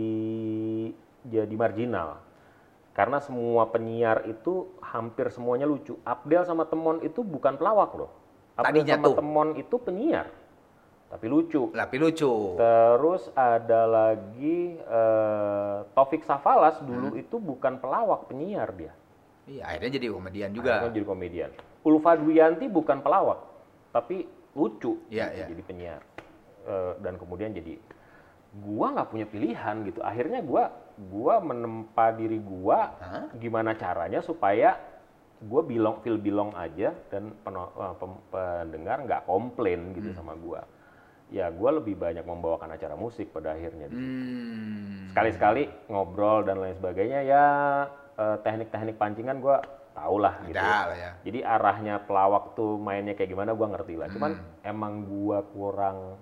jadi 1.26 1.54
marginal. 1.58 2.22
Karena 2.94 3.20
semua 3.20 3.68
penyiar 3.68 4.24
itu 4.24 4.72
hampir 4.80 5.28
semuanya 5.28 5.66
lucu. 5.66 5.98
Abdel 6.00 6.46
sama 6.46 6.64
Temon 6.64 7.02
itu 7.02 7.20
bukan 7.20 7.58
pelawak 7.58 7.92
loh. 7.92 8.08
Abdel 8.56 8.86
Tadinya 8.86 8.94
sama 8.96 9.06
tuh. 9.10 9.14
Temon 9.18 9.48
itu 9.58 9.76
penyiar. 9.76 10.26
Tapi 11.06 11.26
lucu. 11.26 11.70
Tapi 11.70 11.96
lucu. 11.96 12.32
Terus 12.58 13.30
ada 13.32 13.80
lagi 13.86 14.74
eh, 14.76 15.76
Taufik 15.92 16.22
Safalas 16.22 16.82
dulu 16.82 17.14
Hmm. 17.14 17.22
itu 17.22 17.36
bukan 17.38 17.78
pelawak, 17.78 18.26
penyiar 18.26 18.74
dia. 18.74 18.92
Iya, 19.46 19.62
akhirnya 19.64 19.90
jadi 19.94 20.06
komedian 20.10 20.50
juga. 20.50 20.70
Akhirnya 20.76 20.92
jadi 20.92 21.06
komedian. 21.06 21.50
Ulfa 21.86 22.18
Dwiyanti 22.18 22.66
bukan 22.66 22.98
pelawak, 22.98 23.38
tapi 23.92 24.26
lucu. 24.52 24.98
Iya, 25.06 25.30
gitu, 25.30 25.38
iya. 25.38 25.46
Jadi 25.46 25.62
penyiar. 25.62 26.02
Eh, 26.66 26.92
dan 26.98 27.14
kemudian 27.14 27.54
jadi 27.54 27.78
gua 28.58 28.90
nggak 28.90 29.08
punya 29.08 29.26
pilihan 29.28 29.76
gitu. 29.86 30.02
Akhirnya 30.02 30.42
gua 30.42 30.74
gua 30.98 31.38
menempa 31.38 32.10
diri 32.10 32.40
gua 32.40 32.98
Hah? 32.98 33.30
gimana 33.38 33.78
caranya 33.78 34.18
supaya 34.18 34.74
gua 35.38 35.62
belong 35.62 36.02
feel 36.02 36.18
belong 36.18 36.50
aja 36.56 36.90
dan 37.06 37.30
peno- 37.46 37.70
eh, 37.70 37.94
pendengar 38.26 39.06
nggak 39.06 39.22
komplain 39.22 39.94
gitu 39.94 40.10
Hmm. 40.10 40.18
sama 40.18 40.34
gua. 40.34 40.66
Ya 41.26 41.50
gua 41.50 41.82
lebih 41.82 41.98
banyak 41.98 42.22
membawakan 42.22 42.70
acara 42.70 42.94
musik 42.94 43.34
pada 43.34 43.52
akhirnya. 43.58 43.90
situ 43.90 43.98
Hmm. 43.98 45.10
sekali-sekali 45.10 45.66
ngobrol 45.90 46.44
dan 46.44 46.60
lain 46.62 46.76
sebagainya 46.78 47.20
ya 47.24 47.44
eh, 48.16 48.36
teknik-teknik 48.46 48.96
pancingan 48.96 49.42
gua 49.42 49.58
tau 49.96 50.16
lah 50.22 50.38
gitu. 50.46 50.60
Lah 50.60 50.92
ya. 50.94 51.10
Jadi 51.24 51.38
arahnya 51.42 52.04
pelawak 52.04 52.54
tuh 52.54 52.78
mainnya 52.78 53.16
kayak 53.18 53.32
gimana 53.34 53.56
gua 53.58 53.74
ngerti 53.74 53.98
lah. 53.98 54.08
Cuman 54.12 54.38
Hmm. 54.38 54.62
emang 54.62 54.92
gua 55.02 55.42
kurang 55.50 56.20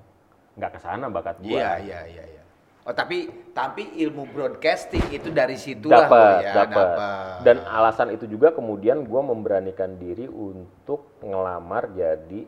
nggak 0.54 0.72
ke 0.72 0.80
sana 0.80 1.10
bakat 1.10 1.42
gue. 1.42 1.58
Iya, 1.58 1.82
iya, 1.82 2.00
iya, 2.06 2.24
iya. 2.30 2.42
Oh, 2.84 2.92
tapi 2.92 3.26
tapi 3.56 3.96
ilmu 3.96 4.28
broadcasting 4.28 5.02
itu 5.10 5.32
dari 5.32 5.56
situlah 5.56 6.04
dapat 6.04 6.36
Bro, 6.36 6.44
ya, 6.44 6.52
dapat 6.52 6.96
dan 7.42 7.56
alasan 7.64 8.12
itu 8.12 8.28
juga 8.28 8.52
kemudian 8.52 9.08
gue 9.08 9.20
memberanikan 9.24 9.96
diri 9.96 10.28
untuk 10.28 11.16
ngelamar 11.24 11.88
jadi 11.96 12.44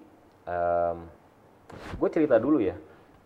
gue 1.68 2.08
cerita 2.08 2.36
dulu 2.36 2.58
ya 2.58 2.76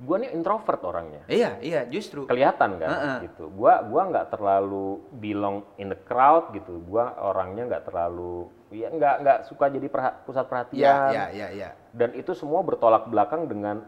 gue 0.00 0.16
nih 0.16 0.32
introvert 0.32 0.80
orangnya 0.80 1.20
Iya, 1.28 1.60
iya, 1.60 1.80
justru. 1.84 2.24
kelihatan 2.24 2.80
kan 2.80 2.88
Heeh. 2.88 3.16
gitu 3.28 3.52
gua 3.52 3.84
gua 3.84 4.08
nggak 4.08 4.32
terlalu 4.32 4.96
belong 5.12 5.60
in 5.76 5.92
the 5.92 6.00
crowd 6.00 6.48
gitu 6.50 6.80
gua 6.82 7.12
orangnya 7.20 7.68
nggak 7.68 7.84
terlalu 7.84 8.48
ya 8.72 8.88
nggak 8.88 9.14
nggak 9.20 9.38
suka 9.44 9.68
jadi 9.68 9.86
perha- 9.86 10.16
pusat 10.24 10.48
perhatian 10.48 10.80
Iya, 10.80 10.96
iya, 11.12 11.24
iya, 11.28 11.48
iya. 11.52 11.68
dan 11.92 12.16
itu 12.16 12.32
semua 12.32 12.64
bertolak 12.64 13.04
belakang 13.06 13.44
dengan 13.44 13.84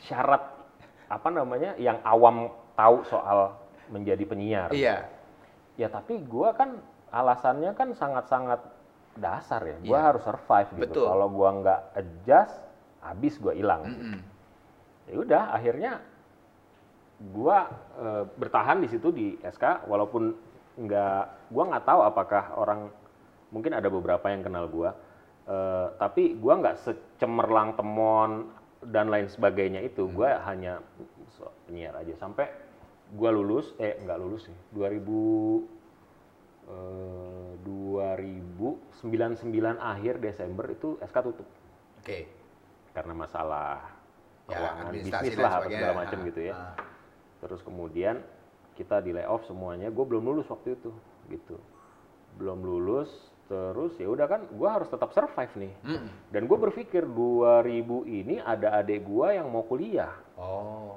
syarat 0.00 0.40
apa 1.04 1.28
namanya 1.28 1.76
yang 1.76 2.00
awam 2.00 2.48
tahu 2.72 3.04
soal 3.04 3.60
menjadi 3.88 4.24
penyiar 4.24 4.70
Iya. 4.70 5.04
ya 5.76 5.88
tapi 5.88 6.16
gua 6.22 6.52
kan 6.52 6.80
alasannya 7.08 7.72
kan 7.72 7.92
sangat-sangat 7.92 8.60
dasar 9.14 9.60
ya 9.64 9.76
gua 9.80 9.92
Iya. 9.94 10.06
harus 10.06 10.22
survive 10.22 10.70
gitu 10.78 11.04
kalau 11.04 11.28
gua 11.28 11.48
nggak 11.54 11.80
adjust 11.94 12.56
habis 13.02 13.38
gua 13.38 13.54
hilang. 13.54 13.82
Mm-mm. 13.86 14.20
ya 15.08 15.16
udah 15.24 15.42
akhirnya 15.56 15.92
gua 17.32 17.66
eh, 17.98 18.24
bertahan 18.38 18.78
di 18.78 18.88
situ 18.90 19.08
di 19.10 19.34
SK 19.40 19.88
walaupun 19.88 20.34
nggak 20.78 21.50
gua 21.50 21.64
nggak 21.74 21.84
tahu 21.88 22.00
apakah 22.06 22.44
orang 22.54 22.80
mungkin 23.50 23.74
ada 23.74 23.88
beberapa 23.90 24.28
yang 24.30 24.44
kenal 24.46 24.68
gua 24.70 24.94
eh, 25.48 25.86
tapi 25.98 26.36
gua 26.38 26.60
nggak 26.62 26.76
secemerlang 26.84 27.74
temon 27.74 28.52
dan 28.78 29.10
lain 29.10 29.26
sebagainya 29.26 29.82
itu. 29.82 30.06
Gua 30.06 30.38
hanya 30.46 30.78
so- 31.34 31.50
penyiar 31.66 31.98
aja. 31.98 32.14
Sampai 32.14 32.46
gua 33.16 33.34
lulus 33.34 33.74
eh 33.80 33.98
nggak 33.98 34.18
lulus 34.20 34.46
sih 34.46 34.56
2000 34.76 35.66
eh, 36.68 37.52
2099 37.64 39.42
akhir 39.80 40.20
Desember 40.22 40.68
itu 40.70 40.94
SK 41.02 41.16
tutup. 41.24 41.48
Oke. 41.98 42.37
Karena 42.98 43.14
masalah 43.14 43.78
Ya, 44.44 44.56
keuangan 44.56 44.84
administrasi 44.88 45.22
bisnis 45.22 45.36
lah 45.36 45.44
apa 45.46 45.56
sebagainya. 45.60 45.76
segala 45.78 45.94
macam 45.94 46.18
gitu 46.24 46.40
ya. 46.42 46.54
ah. 46.56 46.74
Terus 47.38 47.60
kemudian 47.62 48.16
kita 48.74 48.96
di 48.98 49.10
layoff 49.12 49.44
semuanya. 49.44 49.88
Gue 49.88 50.04
belum 50.04 50.24
lulus 50.24 50.48
waktu 50.48 50.74
itu, 50.74 50.90
gitu. 51.28 51.56
Belum 52.34 52.58
lulus, 52.58 53.10
terus 53.44 53.92
ya 53.94 54.06
udah 54.06 54.24
kan, 54.24 54.40
gue 54.48 54.64
harus 54.66 54.86
tetap 54.86 55.12
survive 55.12 55.52
nih. 55.54 55.72
Mm-mm. 55.84 56.08
Dan 56.28 56.42
gue 56.44 56.58
berpikir 56.58 57.04
2000 57.04 57.68
ini 58.08 58.40
ada 58.40 58.72
adik 58.74 59.04
gue 59.04 59.28
yang 59.30 59.46
mau 59.46 59.62
kuliah, 59.62 60.16
Oh. 60.34 60.96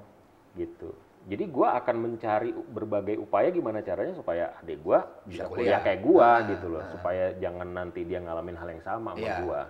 gitu. 0.54 0.96
Jadi 1.24 1.46
gue 1.46 1.68
akan 1.68 1.96
mencari 2.00 2.50
berbagai 2.50 3.14
upaya 3.16 3.50
gimana 3.50 3.80
caranya 3.80 4.16
supaya 4.16 4.58
adik 4.58 4.80
gue 4.80 5.00
bisa, 5.28 5.44
Bisa 5.44 5.44
kuliah. 5.46 5.76
kuliah. 5.76 5.80
kayak 5.84 6.00
gue 6.02 6.24
Ah, 6.24 6.40
gitu 6.48 6.66
loh, 6.68 6.80
ah. 6.80 6.90
supaya 6.90 7.26
jangan 7.36 7.68
nanti 7.68 8.02
dia 8.02 8.18
ngalamin 8.18 8.56
hal 8.56 8.70
yang 8.70 8.82
sama 8.82 9.12
sama 9.12 9.20
Iya. 9.20 9.36
gue. 9.38 9.62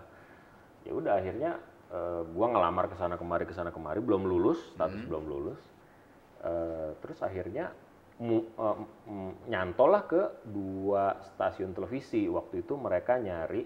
Ya 0.81 0.91
udah 0.93 1.13
akhirnya 1.13 1.51
eh, 1.91 2.21
gua 2.31 2.47
ngelamar 2.49 2.87
ke 2.87 2.95
sana 2.95 3.15
kemari 3.15 3.43
ke 3.43 3.53
sana 3.53 3.69
kemari 3.69 3.99
belum 3.99 4.23
lulus, 4.23 4.59
status 4.73 4.97
Hmm. 5.03 5.09
belum 5.11 5.25
lulus. 5.27 5.61
Eh, 6.41 6.89
terus 7.03 7.19
akhirnya 7.19 7.69
mu, 8.17 8.41
eh, 8.47 8.77
mm, 9.05 9.31
nyantol 9.47 9.89
lah 9.91 10.03
ke 10.07 10.21
dua 10.47 11.19
stasiun 11.31 11.75
televisi. 11.75 12.25
Waktu 12.25 12.63
itu 12.63 12.73
mereka 12.75 13.17
nyari 13.17 13.61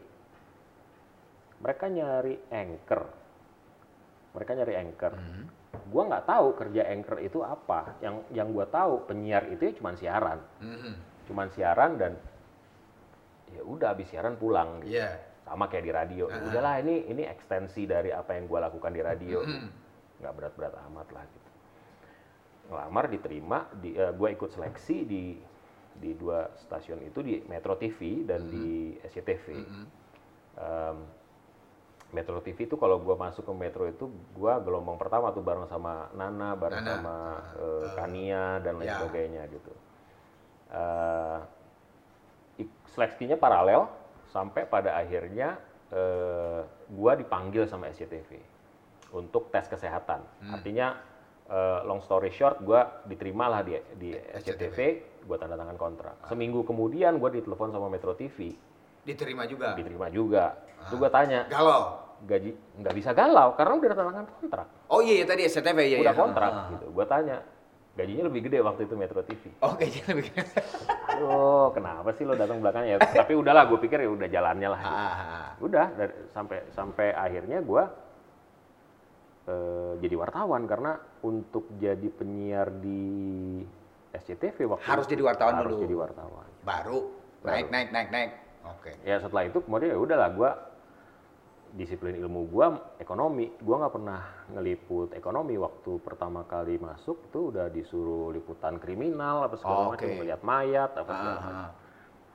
mereka 1.56 1.86
nyari 1.88 2.36
anchor. 2.52 3.02
Mereka 4.36 4.52
nyari 4.54 4.74
anchor. 4.76 5.14
Hmm. 5.16 5.46
Gua 5.88 6.04
nggak 6.04 6.26
tahu 6.28 6.48
kerja 6.58 6.82
anchor 6.90 7.18
itu 7.22 7.40
apa. 7.40 7.96
Yang 8.04 8.16
yang 8.34 8.48
gua 8.52 8.66
tahu 8.68 9.06
penyiar 9.06 9.48
itu 9.48 9.70
ya 9.70 9.74
cuma 9.78 9.94
siaran, 9.94 10.40
Mm-mm. 10.60 10.94
cuman 11.30 11.48
siaran 11.54 11.96
dan 11.96 12.14
ya 13.54 13.62
udah 13.64 13.94
habis 13.96 14.10
siaran 14.10 14.36
pulang. 14.36 14.84
Gitu 14.84 14.98
Iya. 15.00 15.16
Sama 15.46 15.70
kayak 15.70 15.86
di 15.86 15.92
radio. 15.94 16.26
Ah. 16.28 16.42
Udahlah 16.42 16.82
ini 16.82 17.06
ini 17.06 17.24
ekstensi 17.24 17.86
dari 17.86 18.10
apa 18.10 18.34
yang 18.34 18.50
gue 18.50 18.60
lakukan 18.60 18.92
di 18.92 19.02
radio. 19.06 19.46
Nggak 20.20 20.34
berat-berat 20.34 20.74
amat 20.90 21.08
lah 21.14 21.24
gitu. 21.30 21.50
Ngelamar 22.66 23.06
diterima, 23.14 23.60
di, 23.78 23.94
gue 23.94 24.30
ikut 24.34 24.50
seleksi 24.50 25.06
di 25.06 25.24
di 25.96 26.12
dua 26.12 26.52
stasiun 26.60 27.00
itu 27.08 27.24
di 27.24 27.40
Metro 27.48 27.78
TV 27.78 28.26
dan 28.28 28.50
di 28.50 28.98
SCTV. 29.00 29.46
Mm-mm. 29.56 29.86
Em, 30.60 30.98
Metro 32.14 32.40
TV 32.40 32.64
itu 32.64 32.80
kalau 32.80 33.00
gue 33.04 33.16
masuk 33.16 33.44
ke 33.44 33.54
Metro 33.54 33.84
itu 33.84 34.08
gue 34.08 34.54
gelombang 34.64 34.96
pertama 34.96 35.36
tuh 35.36 35.44
bareng 35.44 35.68
sama 35.68 36.08
Nana, 36.16 36.56
bareng 36.56 36.80
Nana. 36.84 36.92
sama 36.96 37.16
eh, 37.60 37.64
eh, 37.64 37.86
Kania 37.96 38.46
dan 38.64 38.80
lain 38.80 38.88
ya. 38.88 38.96
sebagainya 39.00 39.42
gitu. 39.52 39.74
Eh, 40.72 41.38
ik- 42.64 42.82
seleksinya 42.96 43.36
paralel 43.36 43.88
sampai 44.28 44.66
pada 44.66 44.96
akhirnya 44.96 45.58
eh, 45.88 46.62
gue 46.88 47.12
dipanggil 47.18 47.66
sama 47.66 47.90
SCTV 47.90 48.40
untuk 49.12 49.48
tes 49.48 49.66
kesehatan. 49.66 50.22
Hmm. 50.42 50.54
Artinya 50.54 50.88
eh, 51.46 51.80
long 51.84 52.02
story 52.02 52.30
short 52.30 52.60
gue 52.60 52.82
diterima 53.06 53.48
lah 53.48 53.62
di 53.62 53.76
di 53.96 54.10
SCTV. 54.14 54.78
Gue 55.22 55.38
tanda 55.38 55.56
tangan 55.56 55.74
kontrak. 55.76 56.16
Seminggu 56.26 56.62
kemudian 56.62 57.18
gue 57.18 57.30
ditelepon 57.34 57.70
sama 57.70 57.90
Metro 57.90 58.14
TV, 58.14 58.54
Diterima 59.02 59.46
juga. 59.46 59.74
diterima 59.74 60.08
juga. 60.08 60.54
Ah. 60.78 60.86
Itu 60.86 60.98
gue 60.98 61.10
tanya, 61.10 61.46
Galau. 61.46 61.98
gaji 62.22 62.54
nggak 62.80 62.94
bisa 62.94 63.10
galau 63.12 63.54
karena 63.54 63.74
udah 63.76 63.90
tanda 63.92 64.06
tangan 64.08 64.28
kontrak, 64.32 64.68
Oh 64.88 65.02
iya, 65.02 65.22
iya 65.22 65.26
tadi 65.26 65.42
SCTV 65.44 65.80
ya. 65.84 65.98
udah 66.00 66.14
iya. 66.14 66.18
kontrak 66.18 66.50
Ah, 66.50 66.58
ah. 66.60 66.68
gitu. 66.72 66.86
Gue 66.90 67.06
tanya, 67.06 67.38
gajinya 67.96 68.28
lebih 68.28 68.52
gede 68.52 68.60
waktu 68.60 68.86
itu 68.86 68.96
Metro 69.00 69.24
TV. 69.24 69.44
Oh 69.64 69.72
kayaknya 69.80 70.04
lebih. 70.12 70.30
Aduh, 71.16 71.72
kenapa 71.72 72.12
sih 72.12 72.28
lo 72.28 72.36
datang 72.36 72.60
belakangnya? 72.60 73.00
Tapi 73.00 73.34
udahlah, 73.34 73.72
gue 73.72 73.80
pikir 73.80 74.04
ya 74.04 74.10
udah 74.12 74.28
jalannya 74.28 74.68
lah. 74.68 74.80
gitu. 74.84 74.92
Ah, 74.92 75.00
ah, 75.00 75.24
ah. 75.24 75.50
Udah 75.64 75.86
dari, 75.96 76.14
sampai 76.36 76.58
sampai 76.76 77.08
akhirnya 77.16 77.64
gue 77.64 77.84
eh, 79.48 79.94
jadi 80.04 80.16
wartawan 80.20 80.68
karena 80.68 81.00
untuk 81.24 81.72
jadi 81.80 82.08
penyiar 82.12 82.68
di 82.84 83.02
SCTV 84.12 84.58
waktu 84.76 84.86
Harus 84.86 85.06
itu 85.08 85.14
jadi 85.16 85.24
wartawan 85.24 85.56
harus 85.60 85.76
dulu. 85.76 85.84
jadi 85.88 85.96
wartawan. 85.96 86.48
Baru 86.64 87.00
naik 87.44 87.68
naik 87.72 87.90
naik 87.96 88.10
naik. 88.12 88.32
Oke. 88.66 88.92
Ya 89.06 89.22
setelah 89.22 89.48
itu 89.48 89.62
kemudian 89.64 89.94
ya 89.94 90.00
udahlah 90.00 90.30
gue 90.34 90.50
disiplin 91.76 92.16
ilmu 92.16 92.48
gue 92.48 92.68
ekonomi. 93.04 93.52
Gue 93.60 93.76
nggak 93.76 93.94
pernah 93.94 94.22
ngeliput 94.56 95.12
ekonomi 95.12 95.60
waktu 95.60 96.00
pertama 96.00 96.48
kali 96.48 96.80
masuk 96.80 97.28
tuh 97.30 97.52
udah 97.52 97.68
disuruh 97.68 98.32
liputan 98.32 98.80
kriminal 98.80 99.44
apa 99.44 99.60
segala 99.60 99.80
Oh, 99.84 99.92
macam 99.92 100.08
ngeliat 100.08 100.42
mayat 100.42 100.92
apa 100.96 101.12
Ah, 101.12 101.16
segala 101.20 101.36
ah, 101.36 101.44
macam. 101.44 101.72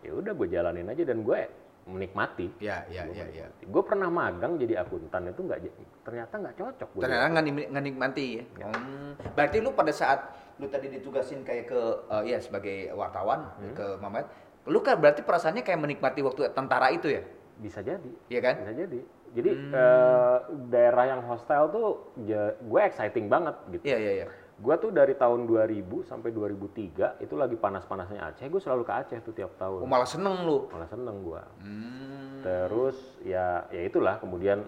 Ya 0.01 0.13
udah 0.13 0.33
gue 0.37 0.49
jalanin 0.53 0.87
aja 0.93 1.03
dan 1.09 1.19
gue 1.25 1.41
menikmati. 1.89 2.47
Iya, 2.61 2.85
iya, 2.93 3.03
iya, 3.09 3.27
iya. 3.33 3.47
Gue 3.65 3.83
pernah 3.83 4.13
magang 4.13 4.61
jadi 4.61 4.85
akuntan 4.85 5.33
itu 5.33 5.41
nggak 5.41 5.59
ternyata 6.05 6.35
nggak 6.37 6.55
cocok. 6.61 6.89
gua 6.93 7.03
Ternyata 7.09 7.27
nggak 7.33 7.85
nikmati 7.89 8.27
ya. 8.37 8.45
Hmm. 8.69 9.17
Berarti 9.33 9.57
lu 9.65 9.73
pada 9.73 9.91
saat 9.97 10.21
lu 10.61 10.69
tadi 10.69 10.93
ditugasin 10.93 11.41
kayak 11.41 11.73
ke 11.73 11.81
eh, 12.13 12.37
ya 12.37 12.39
sebagai 12.45 12.93
wartawan 12.93 13.49
Hmm. 13.57 13.73
ke 13.73 13.87
Mamet, 13.97 14.29
lu 14.69 14.85
kan 14.85 15.01
berarti 15.01 15.25
perasaannya 15.25 15.65
kayak 15.65 15.81
menikmati 15.81 16.21
waktu 16.21 16.53
tentara 16.53 16.93
itu 16.93 17.09
ya? 17.09 17.25
bisa 17.61 17.85
jadi. 17.85 18.11
Iya 18.33 18.41
kan? 18.41 18.55
Bisa 18.65 18.73
jadi. 18.73 19.01
Jadi 19.31 19.51
Hmm. 19.51 19.71
eh, 19.73 20.37
daerah 20.69 21.05
yang 21.09 21.23
hostile 21.23 21.67
tuh 21.69 21.89
ja- 22.21 22.55
gue 22.57 22.81
exciting 22.83 23.27
banget 23.27 23.55
gitu. 23.71 23.85
Iya, 23.85 23.99
iya, 23.99 24.13
iya. 24.15 24.27
Gue 24.57 24.77
tuh 24.77 24.91
dari 24.91 25.15
tahun 25.15 25.47
2000 25.47 26.03
sampai 26.03 26.31
2003 26.31 27.17
itu 27.17 27.33
lagi 27.33 27.55
panas-panasnya 27.55 28.21
Aceh. 28.27 28.45
Gue 28.45 28.59
selalu 28.59 28.83
ke 28.83 28.93
Aceh 28.93 29.19
tuh 29.21 29.33
tiap 29.33 29.55
Oh, 29.55 29.59
tahun. 29.59 29.89
malah 29.89 30.05
seneng 30.05 30.45
lu. 30.45 30.69
Malah 30.69 30.85
seneng 30.85 31.17
gue. 31.23 31.43
Hmm. 31.59 32.43
Terus 32.43 32.97
ya 33.21 33.65
ya 33.69 33.83
itulah 33.83 34.19
kemudian 34.19 34.67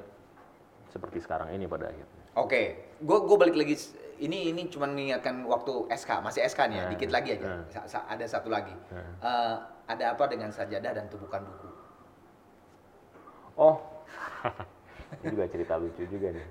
seperti 0.88 1.18
sekarang 1.18 1.50
ini 1.50 1.66
pada 1.66 1.88
akhirnya. 1.88 2.20
Oke, 2.34 2.62
gue 2.96 3.18
gue 3.20 3.36
balik 3.36 3.52
lagi. 3.54 3.76
Ini 4.16 4.48
ini 4.48 4.70
cuma 4.70 4.86
mengingatkan 4.86 5.42
waktu 5.42 5.90
SK, 5.90 6.22
masih 6.22 6.40
SK 6.42 6.70
nih 6.70 6.76
ya, 6.78 6.84
Nah, 6.86 6.90
dikit 6.90 7.10
lagi 7.10 7.28
aja. 7.34 7.44
nah. 7.50 7.64
Sa- 7.68 7.88
sa- 7.90 8.06
ada 8.06 8.22
satu 8.22 8.48
lagi. 8.48 8.72
Nah. 8.88 9.12
Eh, 9.18 9.54
ada 9.90 10.04
apa 10.14 10.24
dengan 10.24 10.48
sajadah 10.48 10.94
dan 10.94 11.10
tumpukan 11.10 11.42
buku? 11.42 11.68
Oh, 13.52 13.76
ini 15.18 15.26
juga 15.30 15.44
cerita 15.46 15.74
lucu 15.76 16.02
juga 16.04 16.28
nih. 16.30 16.46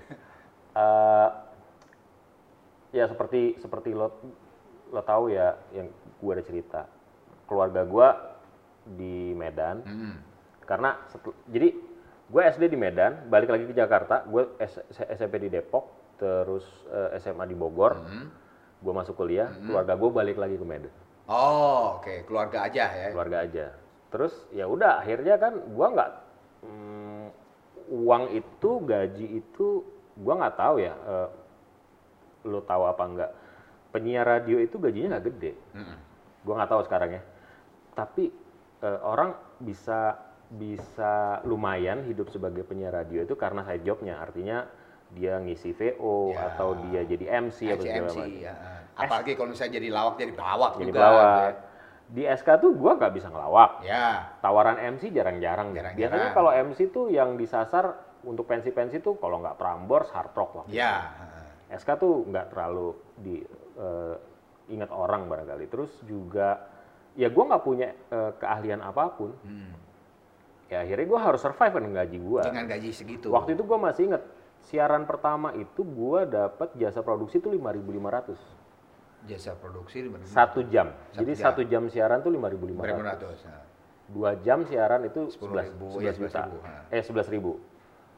Eh, 0.72 1.30
ya 2.94 3.06
seperti 3.06 3.56
seperti 3.58 3.92
lo 3.92 4.12
lo 4.92 5.02
tahu 5.02 5.32
ya 5.32 5.56
yang 5.72 5.88
gue 5.92 6.32
ada 6.32 6.44
cerita 6.44 6.82
keluarga 7.46 7.84
gue 7.84 8.08
di 8.94 9.32
Medan 9.32 9.80
Hmm. 9.82 10.16
karena 10.62 11.00
setel- 11.08 11.38
jadi 11.48 11.72
gue 12.28 12.42
SD 12.46 12.68
di 12.68 12.76
Medan 12.76 13.28
balik 13.28 13.48
lagi 13.50 13.64
ke 13.64 13.74
Jakarta 13.74 14.24
gue 14.24 14.48
SMP 15.10 15.40
di 15.40 15.50
Depok 15.50 15.88
terus 16.18 16.64
eh, 16.88 17.16
SMA 17.18 17.46
di 17.46 17.56
Bogor 17.56 17.96
Hmm. 17.98 18.28
gue 18.78 18.94
masuk 18.94 19.16
kuliah 19.16 19.52
keluarga 19.62 19.94
gue 19.94 20.10
balik 20.10 20.36
lagi 20.36 20.56
ke 20.56 20.64
Medan 20.64 20.94
Oh, 21.26 21.96
oke, 21.96 22.28
keluarga 22.28 22.68
aja 22.68 22.86
ya. 22.90 23.08
keluarga 23.10 23.38
aja 23.42 23.66
terus 24.08 24.36
ya 24.52 24.68
udah 24.68 25.00
akhirnya 25.00 25.36
kan 25.38 25.56
gua 25.72 25.88
nggak 25.90 26.10
mm, 26.62 27.11
uang 27.92 28.32
itu 28.32 28.72
gaji 28.82 29.28
itu 29.38 29.84
gua 30.16 30.40
nggak 30.40 30.56
tahu 30.56 30.76
ya 30.80 30.96
eh, 30.96 31.30
lo 32.44 32.64
tahu 32.64 32.84
apa 32.88 33.04
enggak 33.04 33.32
penyiar 33.92 34.24
radio 34.26 34.56
itu 34.58 34.80
gajinya 34.80 35.20
nggak 35.20 35.26
gede. 35.36 35.52
Gue 36.42 36.54
nggak 36.56 36.72
tahu 36.72 36.82
sekarang 36.88 37.20
ya. 37.20 37.22
Tapi 37.92 38.32
eh, 38.82 39.00
orang 39.04 39.36
bisa 39.60 40.16
bisa 40.48 41.40
lumayan 41.44 42.04
hidup 42.04 42.28
sebagai 42.28 42.64
penyiar 42.64 42.96
radio 42.96 43.22
itu 43.22 43.36
karena 43.36 43.62
side 43.62 43.84
jobnya. 43.84 44.18
Artinya 44.18 44.64
dia 45.12 45.44
ngisi 45.44 45.76
VO 45.76 46.32
Ya. 46.32 46.56
atau 46.56 46.72
dia 46.88 47.04
jadi 47.04 47.26
MC 47.44 47.68
atau 47.68 47.84
segala 47.84 48.08
MC, 48.08 48.16
macam. 48.16 48.32
ya. 48.40 48.54
Apalagi 48.96 49.32
kalau 49.36 49.50
misalnya 49.52 49.74
jadi 49.76 49.90
lawak, 49.92 50.14
jadi 50.16 50.32
pelawak 50.32 50.72
jadi 50.72 50.84
juga. 50.88 50.98
pelawak. 50.98 51.28
gitu 51.28 51.71
di 52.12 52.28
SK 52.28 52.60
tuh 52.60 52.76
gue 52.76 52.92
nggak 52.92 53.14
bisa 53.16 53.32
ngelawak 53.32 53.88
Ya. 53.88 54.36
Tawaran 54.44 54.76
MC 54.76 55.16
jarang-jarang. 55.16 55.72
Jarang-jarang. 55.72 55.96
biasanya 55.96 56.30
kalau 56.36 56.52
MC 56.52 56.92
tuh 56.92 57.08
yang 57.08 57.40
disasar 57.40 57.96
untuk 58.28 58.46
pensi-pensi 58.46 59.00
tuh 59.00 59.16
kalau 59.16 59.40
nggak 59.40 59.56
Prambors 59.56 60.12
hard 60.12 60.36
rock 60.36 60.52
lah 60.60 60.66
Ya. 60.68 61.08
SK 61.72 61.90
tuh 61.96 62.28
nggak 62.28 62.52
terlalu 62.52 63.00
di 63.16 63.40
eh, 63.80 64.16
ingat 64.68 64.92
orang 64.92 65.32
barangkali. 65.32 65.72
Terus 65.72 65.92
juga 66.04 66.68
ya 67.16 67.32
gue 67.32 67.44
nggak 67.48 67.64
punya 67.64 67.96
eh, 67.96 68.32
keahlian 68.36 68.84
apa 68.84 69.04
pun. 69.16 69.32
Hmm. 69.48 69.72
Ya 70.68 70.84
akhirnya 70.84 71.08
gue 71.08 71.20
harus 71.20 71.40
survive 71.40 71.80
dengan 71.80 71.96
gaji 72.04 72.18
gue. 72.20 72.42
Dengan 72.44 72.66
gaji 72.68 72.90
segitu. 72.92 73.32
Waktu 73.32 73.56
itu 73.56 73.64
gue 73.64 73.80
masih 73.80 74.04
inget 74.12 74.24
siaran 74.68 75.08
pertama 75.08 75.56
itu 75.56 75.82
gue 75.82 76.28
dapat 76.28 76.70
jasa 76.76 77.02
produksi 77.02 77.42
tuh 77.42 77.50
5.500 77.50 78.61
jasa 79.26 79.54
produksi 79.54 80.10
satu 80.26 80.64
jam. 80.68 80.90
Satu 81.12 81.18
Jadi 81.22 81.32
jam. 81.34 81.44
satu 81.44 81.62
jam 81.64 81.84
siaran 81.88 82.20
tuh 82.20 82.30
5.500. 82.30 82.74
500. 82.74 83.46
Nah. 83.46 83.62
Dua 84.12 84.36
jam 84.40 84.66
siaran 84.66 85.06
itu 85.06 85.30
11, 85.30 85.72
10.000, 85.72 85.96
11 85.96 86.04
ya, 86.04 86.12
juta. 86.12 86.42
11.000, 86.52 86.68
ha. 86.68 86.84
Eh 86.92 87.00
11 87.00 87.30
ribu. 87.30 87.60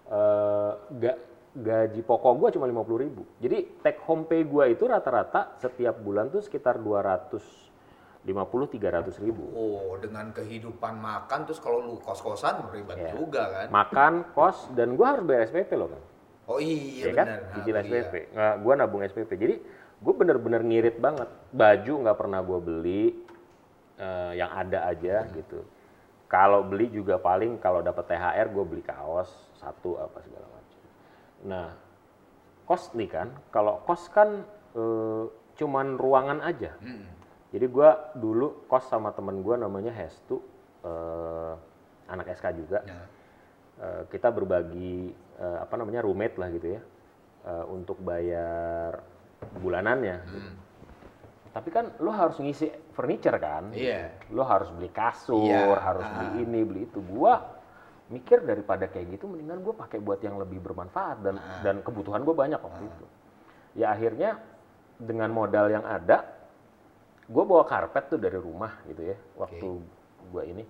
Eh, 0.04 0.72
ga- 0.98 1.20
gaji 1.54 2.02
pokok 2.02 2.34
gue 2.42 2.50
cuma 2.58 2.66
50 2.66 2.98
ribu. 2.98 3.22
Jadi 3.38 3.78
take 3.80 4.02
home 4.04 4.26
pay 4.26 4.42
gue 4.42 4.74
itu 4.74 4.84
rata-rata 4.84 5.54
setiap 5.56 5.96
bulan 5.96 6.28
tuh 6.28 6.42
sekitar 6.42 6.82
250-300 6.82 9.22
ribu. 9.22 9.44
Oh, 9.54 9.94
dengan 10.02 10.34
kehidupan 10.34 10.98
makan 10.98 11.46
terus 11.46 11.62
kalau 11.62 11.80
lu 11.80 11.96
kos-kosan 12.02 12.66
ribet 12.72 12.98
Ya. 12.98 13.14
juga 13.14 13.44
kan? 13.54 13.68
Makan, 13.70 14.14
kos, 14.34 14.74
dan 14.74 14.98
gue 14.98 15.06
harus 15.06 15.22
bayar 15.22 15.46
SPP 15.46 15.78
loh 15.78 15.92
kan. 15.92 16.02
Oh 16.44 16.60
iya, 16.60 17.08
ya 17.08 17.14
kan? 17.16 17.28
benar. 17.30 17.40
Nah, 17.40 17.54
Cicil 17.56 17.76
iya. 17.76 17.84
SPP. 17.86 18.14
Nggak, 18.34 18.54
gue 18.60 18.74
nabung 18.76 19.02
SPP. 19.06 19.32
Jadi 19.38 19.56
gue 20.04 20.14
bener-bener 20.14 20.62
ngirit 20.62 21.00
banget. 21.00 21.30
Baju 21.56 21.94
nggak 22.04 22.18
pernah 22.20 22.40
gue 22.44 22.60
beli, 22.60 23.04
eh, 23.98 24.32
yang 24.36 24.52
ada 24.52 24.92
aja 24.92 25.24
gitu. 25.32 25.64
Kalau 26.28 26.66
beli 26.68 26.92
juga 26.92 27.16
paling 27.22 27.62
kalau 27.64 27.80
dapat 27.80 28.04
THR 28.10 28.48
gue 28.52 28.66
beli 28.68 28.84
kaos 28.84 29.30
satu 29.58 29.96
apa 30.02 30.20
segala 30.20 30.48
macam. 30.52 30.80
Nah, 31.48 31.68
kos 32.68 32.92
nih 32.98 33.08
kan, 33.08 33.32
kalau 33.54 33.80
kos 33.88 34.12
kan 34.12 34.44
eh, 34.76 35.24
cuman 35.56 35.96
ruangan 35.96 36.44
aja. 36.44 36.76
Mm. 36.84 37.08
Jadi 37.54 37.66
gua 37.70 38.10
dulu 38.18 38.66
kos 38.66 38.90
sama 38.90 39.14
temen 39.14 39.46
gua 39.46 39.56
namanya 39.62 39.94
Hestu, 39.94 40.42
eh, 40.82 41.54
anak 42.10 42.34
SK 42.34 42.46
juga. 42.58 42.82
Nah, 42.82 43.06
Eh, 43.74 44.04
kita 44.06 44.30
berbagi 44.30 45.10
eh, 45.42 45.58
apa 45.58 45.74
namanya 45.82 46.06
roommate 46.06 46.38
lah 46.38 46.48
gitu 46.54 46.78
ya 46.78 46.82
eh, 47.50 47.66
untuk 47.74 47.98
bayar 48.06 49.02
bulanannya. 49.60 50.18
gitu. 50.26 50.50
Tapi 51.54 51.70
kan 51.70 51.86
lo 52.02 52.10
harus 52.10 52.42
ngisi 52.42 52.66
furniture 52.92 53.38
kan, 53.38 53.70
Iya. 53.70 54.10
lo 54.34 54.42
harus 54.42 54.74
beli 54.74 54.90
kasur, 54.90 55.38
Iya, 55.38 55.78
harus 55.78 56.02
ah. 56.02 56.14
beli 56.18 56.44
ini 56.44 56.60
beli 56.66 56.82
itu. 56.90 56.98
Gua 57.00 57.38
mikir 58.10 58.42
daripada 58.42 58.90
kayak 58.90 59.18
gitu, 59.18 59.26
mendingan 59.30 59.62
gue 59.62 59.74
pakai 59.74 59.98
buat 59.98 60.18
yang 60.22 60.38
lebih 60.38 60.62
bermanfaat 60.62 61.22
dan 61.22 61.36
Ah. 61.38 61.62
dan 61.62 61.82
kebutuhan 61.82 62.22
gue 62.22 62.34
banyak 62.34 62.58
waktu 62.58 62.84
itu. 62.84 63.06
Ya 63.78 63.90
akhirnya 63.90 64.38
dengan 64.98 65.30
modal 65.30 65.70
yang 65.70 65.86
ada, 65.86 66.26
gue 67.26 67.44
bawa 67.46 67.66
karpet 67.66 68.10
tuh 68.10 68.20
dari 68.22 68.38
rumah 68.38 68.82
gitu 68.86 69.14
ya 69.14 69.18
waktu 69.38 69.68
gue 70.30 70.44
ini. 70.46 70.64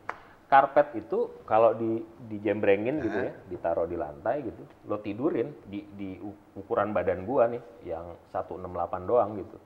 Karpet 0.53 0.93
itu 0.95 1.19
kalau 1.43 1.73
di 1.73 1.97
dijembrengin 2.23 3.01
gitu 3.01 3.17
ya, 3.19 3.33
ditaruh 3.49 3.89
di 3.89 3.97
lantai 3.97 4.45
gitu, 4.45 4.61
lo 4.85 4.97
tidurin 4.97 5.49
di 5.65 5.81
di 5.89 6.13
ukuran 6.53 6.93
badan 6.93 7.25
gua 7.25 7.49
nih 7.49 7.57
yang 7.83 8.05
168 8.27 8.61
doang 9.03 9.33
gitu. 9.35 9.57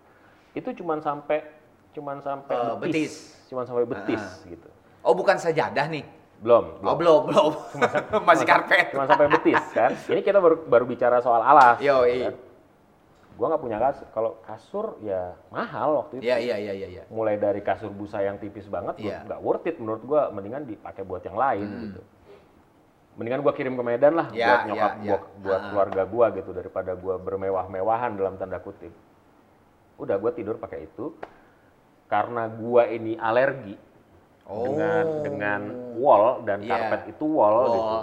Itu 0.54 0.71
cuman 0.73 1.04
sampai 1.04 1.43
cuman 1.91 2.21
sampai 2.21 2.56
Eh, 2.56 2.76
betis, 2.80 2.80
betis. 2.80 3.13
cuman 3.52 3.63
sampai 3.65 3.84
betis 3.84 4.23
Ah. 4.23 4.47
gitu. 4.47 4.69
Oh, 5.04 5.12
bukan 5.12 5.36
sajadah 5.36 5.88
nih. 5.88 6.08
Belum, 6.38 6.80
Oh, 6.80 6.93
belum, 6.93 7.21
belum. 7.28 7.52
Masih 8.30 8.45
karpet. 8.45 8.93
Cuma 8.93 9.04
sampai 9.04 9.28
betis 9.28 9.58
kan. 9.73 9.91
Ini 10.08 10.21
kita 10.21 10.38
baru 10.38 10.63
baru 10.63 10.86
bicara 10.86 11.17
soal 11.19 11.41
alas. 11.41 11.82
Yoi. 11.82 12.23
kan. 12.23 12.34
Gua 13.38 13.54
nggak 13.54 13.62
punya 13.62 13.78
kasur. 13.78 14.08
Kalau 14.10 14.32
kasur 14.41 14.86
ya 15.00 15.38
mahal 15.47 16.02
waktu 16.02 16.17
itu. 16.17 16.26
Iya, 16.26 16.38
iya, 16.41 16.56
iya, 16.58 16.73
iya, 16.73 16.88
iya. 16.89 17.04
Mulai 17.08 17.38
dari 17.38 17.62
kasur 17.62 17.89
busa 17.89 18.19
yang 18.19 18.41
tipis 18.41 18.65
banget, 18.65 18.97
Iya. 18.97 19.21
Hmm. 19.21 19.26
nggak 19.30 19.39
worth 19.39 19.65
it 19.65 19.78
menurut 19.78 20.02
gua. 20.02 20.34
Mendingan 20.34 20.65
dipakai 20.65 21.06
buat 21.06 21.21
yang 21.21 21.38
lain 21.38 21.67
gitu. 21.88 22.02
Mendingan 23.13 23.41
gua 23.41 23.54
kirim 23.54 23.73
ke 23.73 23.84
Medan 23.84 24.13
lah 24.13 24.28
Iya, 24.30 24.45
buat 24.47 24.62
nyokap 24.65 24.91
iya, 24.91 25.06
gua, 25.06 25.17
iya. 25.17 25.38
buat 25.39 25.62
Ah. 25.62 25.67
keluarga 25.69 26.04
gua 26.04 26.26
gitu 26.34 26.50
daripada 26.52 26.91
gua 26.93 27.15
bermewah-mewahan 27.17 28.12
dalam 28.13 28.34
tanda 28.36 28.58
kutip. 28.58 28.93
Udah 29.97 30.17
gua 30.17 30.32
tidur 30.34 30.58
pakai 30.58 30.86
itu. 30.86 31.13
Karena 32.08 32.47
gua 32.47 32.88
ini 32.88 33.13
alergi 33.15 33.78
dengan 34.47 35.06
Oh. 35.06 35.21
dengan 35.21 35.62
wall 35.93 36.26
dan 36.41 36.63
Iya. 36.63 36.71
karpet 36.71 37.02
itu 37.12 37.26
wall, 37.28 37.54
Wall. 37.54 37.69
gitu. 37.69 37.97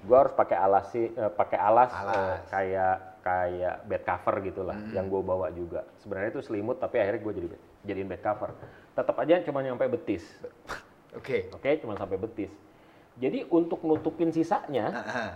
Gua 0.00 0.16
harus 0.18 0.32
pakai 0.32 0.56
alas 0.56 0.88
sih, 0.88 1.06
eh, 1.06 1.30
pakai 1.30 1.56
alas, 1.56 1.90
eh, 1.90 2.00
Alas. 2.00 2.40
kayak 2.48 2.94
kayak 3.20 3.84
bed 3.84 4.02
cover 4.02 4.34
gitulah 4.40 4.72
Hmm. 4.72 4.92
yang 4.92 5.06
gue 5.06 5.20
bawa 5.20 5.48
juga. 5.50 5.84
Sebenarnya 5.98 6.30
itu 6.30 6.40
selimut 6.40 6.76
tapi 6.76 6.96
akhirnya 6.96 7.20
gue 7.20 7.32
jadi 7.34 7.48
bed- 7.48 7.64
jadiin 7.84 8.08
bed 8.08 8.22
cover. 8.22 8.50
Tetap 8.90 9.12
aja 9.14 9.44
cuma 9.44 9.60
nyampe 9.60 9.84
betis. 9.90 10.24
Oke. 11.12 11.52
Oke, 11.52 11.76
cuma 11.78 11.92
sampai 11.94 12.16
betis. 12.16 12.48
Jadi 13.14 13.44
untuk 13.46 13.84
nutupin 13.84 14.32
sisanya 14.32 14.88
Ah, 14.88 15.04
ah. 15.04 15.30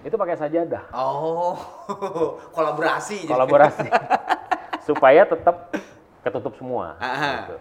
itu 0.00 0.14
pakai 0.14 0.36
sajadah. 0.36 0.94
Oh, 0.94 1.58
kolaborasi. 2.54 3.26
jadi. 3.26 3.34
Kolaborasi. 3.34 3.88
Supaya 4.86 5.26
tetap 5.26 5.74
ketutup 6.22 6.54
semua. 6.54 6.94
Ah, 6.96 7.06
ah. 7.08 7.36
gitu. 7.42 7.56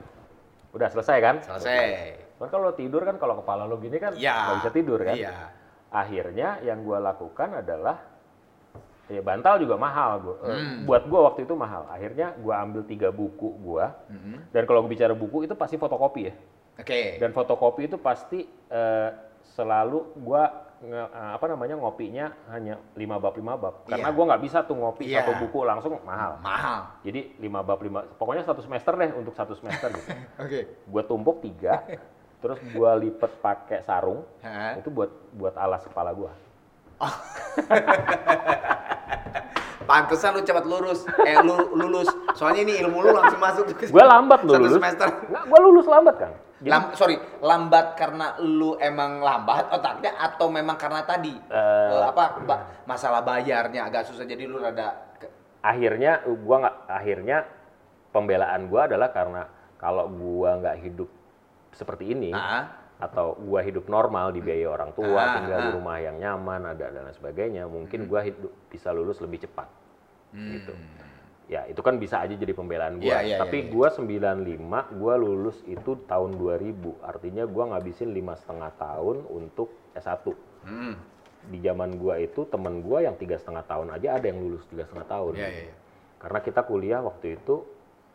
Udah 0.72 0.88
selesai 0.88 1.18
kan? 1.18 1.36
Selesai. 1.42 2.14
Cuman 2.38 2.50
kalau 2.52 2.70
tidur 2.74 3.02
kan 3.02 3.18
kalau 3.18 3.42
kepala 3.42 3.66
lo 3.66 3.78
gini 3.78 3.98
kan 3.98 4.14
Iya. 4.14 4.38
nggak 4.38 4.58
bisa 4.60 4.72
tidur 4.72 5.00
kan? 5.02 5.18
Iya. 5.18 5.34
Akhirnya 5.94 6.58
yang 6.60 6.82
gua 6.82 6.98
lakukan 7.00 7.62
adalah 7.62 8.02
ya 9.06 9.22
bantal 9.22 9.62
juga 9.62 9.78
mahal 9.78 10.12
gua. 10.20 10.38
Eh, 10.42 10.58
Hmm. 10.58 10.78
buat 10.84 11.06
gua 11.06 11.30
waktu 11.30 11.46
itu 11.46 11.54
mahal. 11.54 11.86
Akhirnya 11.86 12.34
gua 12.36 12.66
ambil 12.66 12.82
tiga 12.82 13.14
buku 13.14 13.54
gua. 13.62 13.94
Mhm. 14.10 14.50
Dan 14.50 14.64
kalau 14.66 14.82
bicara 14.84 15.14
buku 15.14 15.46
itu 15.46 15.54
pasti 15.54 15.78
fotokopi 15.78 16.22
ya. 16.26 16.34
Oke. 16.76 17.22
Dan 17.22 17.30
fotokopi 17.30 17.86
itu 17.86 18.02
pasti 18.02 18.42
eh, 18.68 19.10
selalu 19.54 20.18
gua 20.18 20.50
nge- 20.82 21.12
eh, 21.14 21.32
apa 21.38 21.46
namanya 21.46 21.78
ngopinya 21.78 22.26
hanya 22.50 22.82
lima 22.98 23.22
bab 23.22 23.38
lima 23.38 23.54
bab. 23.54 23.86
Karena 23.86 24.10
Iya. 24.10 24.16
gua 24.18 24.24
nggak 24.34 24.42
bisa 24.42 24.58
tuh 24.66 24.76
ngopi 24.76 25.06
Iya. 25.06 25.22
satu 25.22 25.46
buku 25.46 25.62
langsung 25.62 25.94
mahal. 26.02 26.42
Mahal. 26.42 26.98
Jadi 27.06 27.38
lima 27.38 27.62
bab 27.62 27.78
lima, 27.80 28.02
pokoknya 28.18 28.42
satu 28.42 28.66
semester 28.66 28.98
deh 28.98 29.14
untuk 29.14 29.38
satu 29.38 29.54
semester 29.54 29.94
gitu. 29.94 30.10
Oke. 30.44 30.60
gua 30.90 31.04
tumpuk 31.06 31.38
tiga, 31.40 31.86
terus 32.44 32.60
gua 32.70 32.94
lipet 32.94 33.32
pakai 33.40 33.80
sarung. 33.82 34.28
Hah? 34.44 34.76
Itu 34.76 34.92
buat 34.92 35.08
buat 35.32 35.56
alas 35.56 35.88
kepala 35.88 36.12
gua. 36.12 36.36
Pantesan 39.84 40.32
lu 40.32 40.42
cepat 40.42 40.64
lurus, 40.64 41.04
eh 41.28 41.36
lu 41.44 41.76
lulus. 41.76 42.08
Soalnya 42.36 42.64
ini 42.64 42.80
ilmu 42.80 43.04
lu 43.04 43.12
langsung 43.12 43.36
masuk. 43.38 43.68
Gue 43.84 44.00
lambat 44.00 44.40
Satu 44.40 44.56
lulus. 44.56 44.80
semester. 44.80 45.08
Nggak, 45.28 45.44
gue 45.44 45.60
lulus 45.60 45.88
lambat 45.88 46.16
kan. 46.16 46.32
Jadi, 46.64 46.72
Lam, 46.72 46.84
sorry, 46.96 47.20
lambat 47.44 48.00
karena 48.00 48.40
lu 48.40 48.80
emang 48.80 49.20
lambat 49.20 49.68
otaknya 49.68 50.16
atau 50.16 50.48
memang 50.48 50.80
karena 50.80 51.04
tadi 51.04 51.36
eh, 51.36 52.04
apa 52.08 52.40
ba- 52.40 52.88
masalah 52.88 53.20
bayarnya 53.20 53.84
agak 53.84 54.08
susah 54.08 54.24
jadi 54.24 54.48
lu 54.48 54.64
rada 54.64 54.96
ke- 55.20 55.28
akhirnya 55.60 56.24
gua 56.24 56.64
nggak 56.64 56.76
akhirnya 56.88 57.38
pembelaan 58.16 58.72
gua 58.72 58.88
adalah 58.88 59.12
karena 59.12 59.44
kalau 59.76 60.08
gua 60.08 60.56
nggak 60.64 60.78
hidup 60.88 61.12
seperti 61.74 62.14
ini 62.14 62.32
Ah. 62.32 62.70
atau 63.02 63.36
gua 63.36 63.60
hidup 63.60 63.90
normal 63.90 64.32
dibiayai 64.32 64.70
orang 64.70 64.94
tua, 64.96 65.18
Ah, 65.20 65.34
tinggal 65.42 65.60
di 65.60 65.70
ah. 65.70 65.76
rumah 65.76 65.98
yang 66.00 66.16
nyaman, 66.22 66.72
ada 66.72 66.88
dan 66.94 67.04
lain 67.04 67.18
sebagainya, 67.18 67.68
mungkin 67.68 68.08
gua 68.08 68.24
hidup 68.24 68.54
bisa 68.70 68.94
lulus 68.96 69.20
lebih 69.20 69.44
cepat. 69.44 69.68
Gitu. 70.34 70.74
Ya, 71.52 71.68
itu 71.68 71.84
kan 71.84 72.00
bisa 72.00 72.24
aja 72.24 72.34
jadi 72.34 72.56
pembelaan 72.56 72.98
gua. 72.98 73.20
Iya, 73.20 73.36
iya, 73.36 73.38
Tapi 73.38 73.58
iya, 73.60 73.66
iya. 73.68 73.74
gua 73.76 73.88
95, 73.92 74.88
gua 74.96 75.14
lulus 75.20 75.60
itu 75.68 76.00
tahun 76.08 76.40
2000. 76.40 76.96
Artinya 77.04 77.44
gua 77.44 77.76
ngabisin 77.76 78.16
lima 78.16 78.34
setengah 78.40 78.72
tahun 78.80 79.28
untuk 79.28 79.70
S1. 79.94 80.32
Hmm. 80.64 80.96
Di 81.44 81.60
zaman 81.60 82.00
gua 82.00 82.16
itu 82.24 82.48
temen 82.48 82.80
gua 82.80 83.04
yang 83.04 83.20
tiga 83.20 83.36
setengah 83.36 83.68
tahun 83.68 83.92
aja 83.92 84.16
ada 84.16 84.26
yang 84.26 84.40
lulus 84.40 84.64
tiga 84.72 84.88
setengah 84.88 85.06
tahun. 85.12 85.34
Iya, 85.36 85.50
iya, 85.52 85.62
iya. 85.68 85.76
Karena 86.24 86.40
kita 86.40 86.64
kuliah 86.64 87.04
waktu 87.04 87.36
itu 87.36 87.68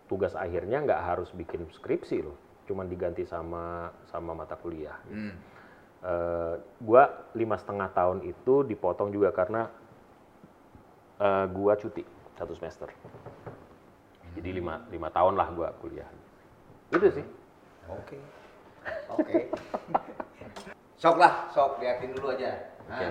tugas 0.09 0.33
akhirnya 0.33 0.81
nggak 0.81 1.03
harus 1.05 1.29
bikin 1.37 1.69
skripsi 1.69 2.25
loh, 2.25 2.33
cuman 2.69 2.85
diganti 2.85 3.25
sama 3.25 3.89
sama 4.13 4.37
mata 4.37 4.53
kuliah. 4.61 5.01
Hmm. 5.09 5.33
Eh, 5.99 6.55
gua 6.85 7.33
lima 7.33 7.57
setengah 7.57 7.91
tahun 7.91 8.23
itu 8.29 8.63
dipotong 8.69 9.11
juga 9.11 9.33
karena 9.33 9.73
eh, 11.19 11.47
gua 11.49 11.75
cuti 11.81 12.05
satu 12.37 12.53
semester. 12.53 12.93
Jadi 14.37 14.55
lima, 14.55 14.85
lima 14.93 15.09
tahun 15.09 15.35
lah 15.35 15.49
gua 15.57 15.73
kuliah. 15.81 16.07
Itu 16.93 17.09
sih. 17.09 17.27
Oke. 17.89 18.21
Oke. 19.17 19.51
sok 21.03 21.17
lah, 21.17 21.49
sok 21.51 21.81
liatin 21.81 22.13
dulu 22.13 22.37
aja. 22.37 22.53
Nah. 22.87 23.01
Oke. 23.01 23.09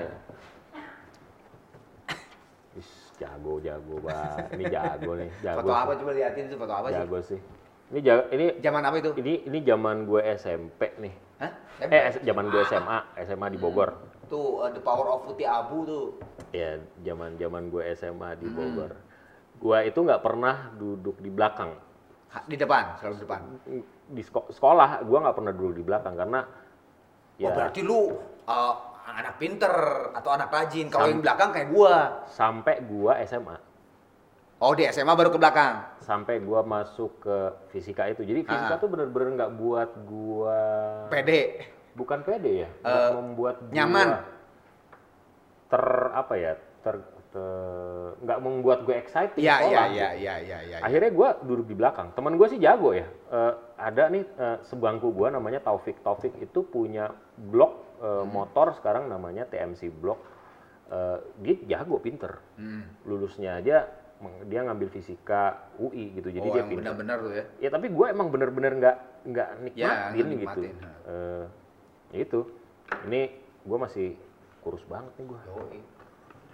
Is, 2.77 2.89
jago 3.17 3.57
jago 3.57 3.95
banget. 4.05 4.53
Ini 4.53 4.63
jago 4.69 5.11
nih, 5.17 5.29
jago. 5.41 5.65
Foto 5.65 5.73
sih. 5.73 5.81
apa 5.81 5.91
coba 5.97 6.11
liatin 6.13 6.45
itu 6.45 6.55
foto 6.55 6.73
apa 6.77 6.87
sih? 6.93 6.97
Jago 7.01 7.17
sih. 7.25 7.39
Ini 7.87 7.99
jago, 8.03 8.23
ini 8.29 8.45
Zaman 8.59 8.83
apa 8.83 8.95
itu? 8.99 9.11
ini 9.15 9.47
ini 9.47 9.59
zaman 9.63 10.03
gue 10.03 10.21
SMP 10.35 10.91
nih. 10.99 11.13
Hah? 11.39 11.51
Eh, 11.79 12.19
zaman 12.19 12.49
gue 12.49 12.61
SMA, 12.65 12.97
SMA 13.21 13.47
di 13.47 13.57
Bogor. 13.57 13.89
Tuh, 14.27 14.59
uh, 14.59 14.67
The 14.67 14.81
Power 14.81 15.07
of 15.07 15.23
Putih 15.23 15.47
Abu 15.47 15.87
tuh. 15.87 16.05
Ya, 16.51 16.75
zaman 17.01 17.39
zaman 17.39 17.71
gue 17.71 17.83
SMA 17.95 18.29
Hmm. 18.29 18.39
di 18.39 18.47
Bogor. 18.49 18.91
Gua 19.57 19.81
itu 19.81 19.97
nggak 19.97 20.21
pernah 20.21 20.69
duduk 20.71 21.17
di 21.17 21.31
belakang. 21.31 21.73
Ha, 22.29 22.43
Di 22.43 22.53
depan, 22.53 22.99
selalu 22.99 23.13
di 23.15 23.21
depan. 23.23 23.41
Di 24.05 24.21
seko- 24.21 24.51
sekolah 24.51 25.01
gua 25.01 25.17
nggak 25.23 25.35
pernah 25.35 25.49
duduk 25.51 25.75
di 25.75 25.83
belakang 25.83 26.13
karena 26.13 26.41
Oh, 26.43 27.39
ya 27.39 27.49
berarti 27.49 27.81
lu 27.81 28.13
uh, 28.45 28.75
anak 29.07 29.37
pinter 29.37 29.71
atau 30.11 30.29
anak 30.29 30.49
rajin. 30.49 30.89
Kalau 30.89 31.07
yang 31.07 31.21
belakang 31.21 31.49
kayak 31.49 31.69
gua. 31.71 32.21
sampai 32.27 32.81
gua 32.83 33.17
SMA, 33.23 33.57
Oh, 34.57 34.73
di 34.73 34.83
SMA 34.85 35.13
baru 35.13 35.29
ke 35.29 35.37
belakang. 35.37 35.85
sampai 35.99 36.39
gua 36.39 36.63
masuk 36.63 37.19
ke 37.19 37.37
fisika 37.69 38.07
itu. 38.07 38.23
Jadi 38.23 38.41
fisika 38.41 38.73
Ah. 38.73 38.79
tuh 38.79 38.87
bener-bener 38.87 39.35
nggak 39.35 39.53
buat 39.53 39.89
gua 40.03 40.59
pede. 41.11 41.67
bukan 41.93 42.21
pede 42.21 42.63
ya, 42.63 42.69
Eh, 42.79 43.11
membuat 43.11 43.59
gua 43.59 43.73
nyaman. 43.73 44.09
ter 45.67 45.83
apa 46.13 46.33
ya 46.37 46.53
ter 46.79 46.95
nggak 48.17 48.39
membuat 48.39 48.81
gue 48.81 48.95
excited 48.95 49.35
Iya, 49.35 49.61
sekolah 49.61 49.85
iya, 49.91 50.07
iya, 50.15 50.35
iya, 50.39 50.57
iya, 50.63 50.77
akhirnya 50.79 51.11
gue 51.11 51.29
duduk 51.43 51.65
di 51.67 51.75
belakang 51.75 52.09
teman 52.13 52.33
gue 52.33 52.47
sih 52.47 52.57
jago 52.57 52.89
ya 52.91 53.05
Eh, 53.27 53.53
ada 53.77 54.09
nih 54.09 54.23
eh, 54.23 54.57
sebangku 54.63 55.11
gue 55.11 55.27
namanya 55.27 55.59
Taufik 55.59 56.01
Taufik 56.01 56.33
itu 56.35 56.63
punya 56.63 57.11
blog 57.35 57.77
eh, 57.97 58.23
Hmm. 58.23 58.31
motor 58.31 58.73
sekarang 58.73 59.05
namanya 59.05 59.43
TMC 59.43 59.91
blog 59.91 60.17
Eh, 60.87 61.17
dia 61.37 61.77
jago 61.77 61.99
pinter 61.99 62.39
Hmm. 62.55 62.87
lulusnya 63.03 63.59
aja 63.59 63.85
dia 64.49 64.65
ngambil 64.65 64.89
fisika 64.89 65.69
UI 65.77 66.17
gitu 66.17 66.33
jadi 66.33 66.47
oh, 66.49 66.53
dia 66.53 66.63
benar-benar 66.65 67.17
tuh 67.21 67.31
ya. 67.37 67.45
ya 67.61 67.69
tapi 67.69 67.93
gue 67.93 68.05
emang 68.09 68.33
bener-bener 68.33 68.73
nggak 68.73 68.97
nggak 69.29 69.49
nikmatin, 69.61 70.25
Ya, 70.25 70.35
gitu. 70.41 70.61
Eh, 71.05 71.43
ya 72.13 72.19
itu 72.25 72.39
ini 73.05 73.21
gue 73.61 73.77
masih 73.77 74.17
kurus 74.65 74.81
banget 74.89 75.11
nih 75.21 75.25
gue 75.29 75.39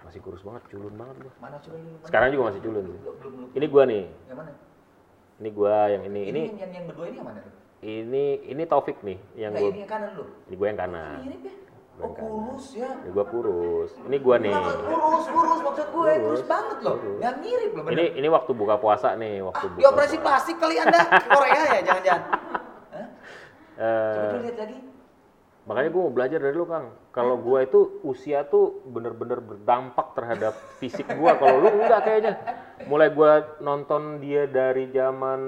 masih 0.03 0.19
kurus 0.19 0.43
banget 0.43 0.63
culun 0.67 0.93
banget 0.99 1.15
gue 1.23 1.31
Mana? 1.39 1.55
Mana? 1.63 2.03
sekarang 2.03 2.27
juga 2.35 2.43
masih 2.51 2.61
culun 2.61 2.83
Belum, 2.83 2.99
belum, 2.99 3.31
belum. 3.31 3.49
ini 3.55 3.65
gue 3.71 3.83
nih 3.87 4.03
Yang 4.27 4.37
mana? 4.37 4.51
ini 5.39 5.49
gue 5.49 5.75
yang 5.87 6.03
ini 6.03 6.21
ini 6.27 6.41
yang, 6.43 6.57
yang, 6.59 6.71
yang 6.75 6.85
berdua 6.91 7.05
ini 7.07 7.17
yang 7.17 7.27
mana? 7.31 7.41
ini 7.83 8.23
ini 8.43 8.63
Taufik 8.67 8.97
nih 8.99 9.17
yang 9.39 9.51
gue 9.55 9.71
ini 9.71 9.79
yang 9.83 9.91
kanan 9.91 10.09
lu. 10.19 10.23
ini 10.51 10.55
gue 10.59 10.67
yang 10.67 10.79
kanan 10.79 11.17
Mirip 11.23 11.41
ya? 11.47 11.53
Gua 11.93 12.03
Oh, 12.03 12.11
kurus 12.11 12.73
ya. 12.73 12.89
ini 12.97 13.09
gue 13.11 13.25
kurus 13.27 13.91
ini 14.01 14.17
gue 14.17 14.35
nih 14.39 14.53
kurus, 14.53 15.25
kurus 15.27 15.59
maksud 15.61 15.87
gue, 15.87 15.93
kurus, 15.93 16.17
Kurus, 16.19 16.41
banget 16.43 16.77
loh. 16.81 16.95
kurus. 16.95 17.17
Nggak 17.17 17.33
mirip 17.37 17.71
loh 17.71 17.83
bener. 17.83 17.93
ini 17.93 18.05
ini 18.17 18.27
waktu 18.27 18.51
buka 18.51 18.75
puasa 18.77 19.13
nih 19.13 19.33
waktu 19.41 19.61
ah, 19.63 19.71
buka 19.71 19.87
operasi 19.87 20.17
plastik 20.17 20.57
kali 20.57 20.75
Anda 20.75 20.99
Korea 21.31 21.61
ya, 21.69 21.79
jangan-jangan. 21.83 22.23
Hah? 22.89 23.07
Eh, 23.75 24.15
Coba 24.15 24.37
lihat 24.39 24.57
lagi. 24.57 24.77
makanya 25.63 25.89
gue 25.89 26.01
mau 26.01 26.11
belajar 26.11 26.39
dari 26.39 26.55
lu 26.55 26.65
kang 26.65 26.85
kalau 27.09 27.35
gue 27.37 27.59
itu 27.61 27.79
usia 28.03 28.43
tuh 28.43 28.65
bener-bener 28.83 29.39
berdampak 29.39 30.11
terhadap 30.11 30.51
fisik 30.75 31.07
gue 31.07 31.31
kalau 31.31 31.55
lu 31.57 31.69
enggak 31.71 32.01
kayaknya 32.03 32.33
mulai 32.83 33.07
gue 33.07 33.31
nonton 33.59 34.01
dia 34.17 34.43
dari 34.43 34.89
zaman 34.89 35.39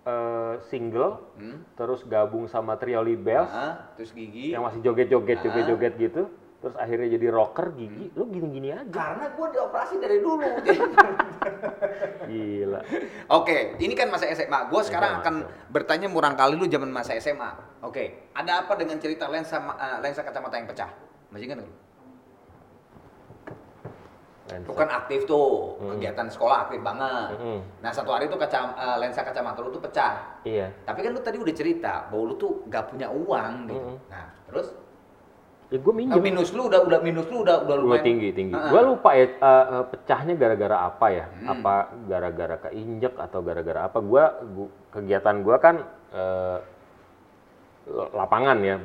eh, 0.00 0.54
single 0.64 1.34
Hmm. 1.34 1.62
terus 1.74 2.02
gabung 2.04 2.46
sama 2.46 2.74
Trioli 2.74 3.14
Bells 3.14 3.48
Ah, 3.48 3.90
terus 3.94 4.10
gigi. 4.10 4.50
yang 4.50 4.62
masih 4.62 4.78
joget-joget 4.80 5.38
Ah. 5.38 5.42
joget-joget 5.44 5.94
gitu 5.96 6.22
terus 6.58 6.74
akhirnya 6.74 7.06
jadi 7.08 7.30
rocker 7.30 7.70
gigi 7.70 8.10
lu 8.12 8.26
gini-gini 8.26 8.72
aja 8.72 8.90
Karena 8.90 9.30
gue 9.30 9.46
dioperasi 9.48 9.94
dari 9.96 10.18
dulu. 10.18 10.42
gila 12.24 12.80
Oke, 13.30 13.78
ini 13.78 13.92
kan 13.92 14.08
masa 14.08 14.26
SMA. 14.28 14.66
Gue 14.66 14.82
sekarang 14.82 15.12
SMA, 15.12 15.20
akan 15.20 15.34
bertanya 15.68 16.08
murang 16.08 16.34
kali 16.34 16.54
lu 16.54 16.66
zaman 16.66 16.88
masa 16.88 17.14
SMA. 17.14 17.78
Oke, 17.80 18.26
ada 18.32 18.64
apa 18.64 18.74
dengan 18.74 18.98
cerita 18.98 19.28
lensa 19.28 19.60
eh, 19.60 19.98
lensa 20.00 20.20
kacamata 20.20 20.56
yang 20.56 20.66
pecah? 20.66 20.90
Masih 21.28 21.46
ingat 21.46 21.60
lu? 21.60 21.68
Lensa. 24.48 24.64
Lu 24.64 24.74
kan 24.74 24.88
aktif 24.88 25.20
tuh, 25.24 25.76
Hmm. 25.76 25.88
kegiatan 25.92 26.26
sekolah 26.26 26.56
aktif 26.64 26.80
banget. 26.80 27.36
Mm-mm. 27.36 27.58
Nah 27.78 27.90
satu 27.90 28.10
hari 28.10 28.26
tuh 28.26 28.36
kaca, 28.36 28.58
eh, 28.72 28.96
lensa 28.98 29.20
kacamata 29.20 29.60
lu 29.60 29.68
tuh 29.68 29.80
pecah. 29.80 30.40
iya 30.42 30.72
Tapi 30.82 30.98
kan 31.00 31.12
lu 31.12 31.20
tadi 31.20 31.36
udah 31.36 31.52
cerita 31.52 32.08
bahwa 32.08 32.24
lu 32.24 32.34
tuh 32.34 32.64
gak 32.66 32.88
punya 32.88 33.06
uang 33.06 33.52
gitu. 33.66 33.76
Mm-mm. 33.78 33.96
Nah 34.08 34.26
terus 34.44 34.68
ya 35.68 35.76
gue 35.76 35.92
eh, 35.92 35.96
minjem 35.98 36.22
minus 36.22 36.48
lu 36.50 36.64
udah 36.64 36.80
udah 36.80 36.98
minus 36.98 37.28
lu 37.28 37.44
udah 37.44 37.60
udah 37.60 37.76
gue 37.76 37.84
lumayan. 37.84 38.00
tinggi 38.02 38.28
tinggi 38.32 38.56
Heeh. 38.56 38.70
gue 38.72 38.80
lupa 38.82 39.10
ya 39.12 39.26
eh, 39.28 39.36
eh, 39.70 39.84
pecahnya 39.86 40.34
gara-gara 40.34 40.76
apa 40.82 41.06
ya 41.08 41.26
Hmm. 41.28 41.48
apa 41.50 41.74
gara-gara 42.08 42.56
keinjek 42.58 43.12
atau 43.14 43.44
gara-gara 43.44 43.84
apa 43.84 44.00
gue 44.00 44.24
kegiatan 44.90 45.36
gue 45.38 45.56
kan 45.58 45.76
eh, 46.10 46.58
lapangan 48.12 48.58
ya 48.60 48.78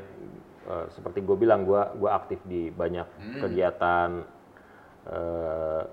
Eh, 0.63 0.88
seperti 0.89 1.19
gue 1.19 1.36
bilang 1.36 1.67
gue 1.67 1.76
gua 1.99 2.15
aktif 2.15 2.39
di 2.41 2.71
banyak 2.71 3.04
Hmm. 3.13 3.41
kegiatan 3.43 4.10
eh, 5.05 5.83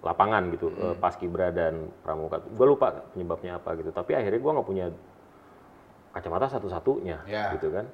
lapangan 0.00 0.48
gitu 0.50 0.68
Hmm. 0.68 0.80
eh, 0.82 0.96
paskibra 0.96 1.48
dan 1.50 1.92
pramuka 2.00 2.40
gue 2.40 2.66
lupa 2.66 3.04
penyebabnya 3.12 3.56
apa 3.56 3.76
gitu 3.76 3.90
tapi 3.90 4.14
akhirnya 4.14 4.38
gue 4.38 4.52
nggak 4.52 4.66
punya 4.66 4.86
kacamata 6.10 6.48
satu-satunya 6.48 7.18
Ya. 7.24 7.52
gitu 7.54 7.70
kan 7.70 7.86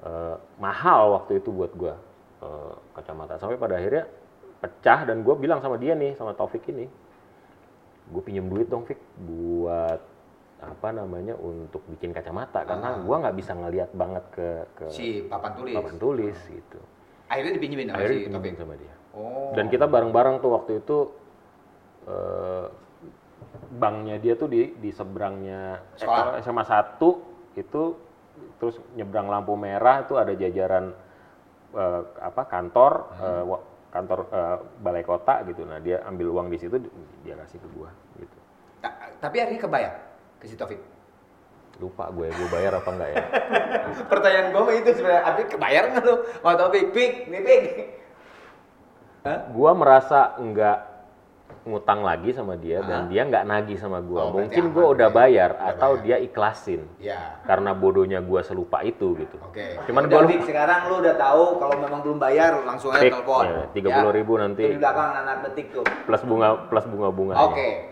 Eh, 0.00 0.36
mahal 0.56 1.12
waktu 1.12 1.38
itu 1.38 1.52
buat 1.52 1.74
gue 1.74 1.92
kacamata 2.90 3.36
sampai 3.36 3.54
pada 3.54 3.76
akhirnya 3.76 4.08
pecah 4.56 5.04
dan 5.04 5.20
gue 5.20 5.34
bilang 5.34 5.60
sama 5.60 5.76
dia 5.76 5.92
nih 5.92 6.16
sama 6.16 6.32
Taufik 6.32 6.64
ini 6.66 6.88
gue 8.08 8.22
pinjam 8.22 8.48
duit 8.48 8.64
dong 8.64 8.84
Fik 8.84 8.96
buat 9.20 10.00
apa 10.58 10.88
namanya 10.90 11.36
untuk 11.36 11.84
bikin 11.86 12.10
kacamata 12.10 12.64
karena 12.64 12.88
Ah. 12.90 12.96
gue 12.98 13.12
nggak 13.14 13.36
bisa 13.36 13.52
ngelihat 13.52 13.90
banget 13.92 14.24
ke 14.30 14.48
ke 14.74 14.84
Si 14.88 15.06
papan 15.22 15.52
tulis. 15.54 15.74
papan 15.74 15.96
tulis 15.96 16.38
gitu 16.48 16.80
Akhirnya 17.28 17.52
dipinjemin 17.54 17.86
sama 17.86 17.96
akhirnya 17.96 18.18
si 18.18 18.32
Taufik. 18.32 18.56
sama 18.56 18.74
dia 18.76 18.94
Oh. 19.10 19.50
dan 19.58 19.66
kita 19.66 19.90
bareng-bareng 19.90 20.38
tuh 20.38 20.50
waktu 20.54 20.78
itu 20.78 20.98
eh, 22.06 22.66
banknya 23.74 24.22
dia 24.22 24.38
tuh 24.38 24.46
di 24.46 24.70
di 24.78 24.90
seberangnya 24.94 25.82
eh, 25.94 25.98
Sekolah. 25.98 26.16
kalau 26.16 26.32
SMA 26.38 26.64
1 26.64 27.58
itu 27.58 27.82
terus 28.62 28.78
nyebrang 28.94 29.26
lampu 29.26 29.58
merah 29.58 30.06
itu 30.06 30.14
ada 30.14 30.30
jajaran 30.30 30.94
eh, 31.74 32.00
apa 32.22 32.42
kantor 32.46 32.92
eh, 33.18 33.42
wa- 33.42 33.64
kantor 33.90 34.18
eh, 34.30 34.56
balai 34.78 35.02
kota 35.02 35.42
gitu 35.50 35.66
nah 35.66 35.82
dia 35.82 36.06
ambil 36.06 36.30
uang 36.30 36.46
di 36.46 36.58
situ 36.62 36.78
dia 37.26 37.34
kasih 37.34 37.58
ke 37.58 37.68
gua 37.74 37.90
gitu 38.14 38.38
Ta- 38.78 39.10
tapi 39.18 39.42
akhirnya 39.42 39.58
kebayar 39.58 39.92
ke 40.38 40.46
si 40.46 40.54
Taufik. 40.54 40.78
lupa 41.80 42.12
gue 42.12 42.28
gue 42.28 42.48
bayar 42.52 42.76
apa 42.76 42.90
enggak 42.92 43.08
ya 43.10 43.24
Pertanyaan 44.12 44.52
gue 44.52 44.72
itu 44.78 44.90
sebenarnya, 44.94 45.22
Abi 45.24 45.42
kebayar 45.48 45.82
nggak 45.88 46.04
lu? 46.04 46.14
Sama 46.38 46.52
Taufik, 46.54 46.92
Pik, 46.92 47.12
nih 47.26 47.40
Pik. 47.40 47.64
Hah? 49.20 49.38
gua 49.50 49.70
merasa 49.72 50.32
enggak 50.36 50.88
ngutang 51.60 52.00
lagi 52.00 52.32
sama 52.32 52.56
dia 52.56 52.80
Ah. 52.80 52.86
dan 52.86 53.00
dia 53.06 53.20
nggak 53.20 53.44
nagih 53.44 53.76
sama 53.76 54.00
gua 54.00 54.24
Oh, 54.24 54.32
mungkin 54.32 54.72
gua 54.72 54.96
udah 54.96 55.06
ya. 55.06 55.14
bayar 55.14 55.50
Udah 55.52 55.68
atau 55.70 55.90
bayar. 55.92 56.02
dia 56.02 56.16
ikhlasin 56.18 56.80
Ya. 56.96 57.36
karena 57.44 57.70
bodohnya 57.72 58.18
gua 58.18 58.40
selupa 58.40 58.80
itu 58.80 59.12
gitu 59.14 59.36
Oke. 59.42 59.76
Cuman 59.84 60.08
Udah, 60.08 60.24
gua 60.24 60.40
sekarang 60.40 60.80
lu 60.88 60.94
udah 60.98 61.14
tahu 61.14 61.44
kalau 61.58 61.76
memang 61.76 62.00
belum 62.00 62.16
bayar 62.16 62.64
langsung 62.64 62.88
aja 62.90 63.02
telepon. 63.02 63.44
ya, 63.44 63.62
30.000 63.72 64.38
nanti. 64.38 64.64
Itu 64.64 64.72
di 64.72 64.80
belakang 64.80 65.10
anak 65.18 65.36
detik 65.44 65.66
tuh. 65.70 65.84
plus 65.84 66.22
bunga 66.24 66.48
plus 66.66 66.86
bunga 66.88 67.08
bunga 67.12 67.34
Oke, 67.44 67.89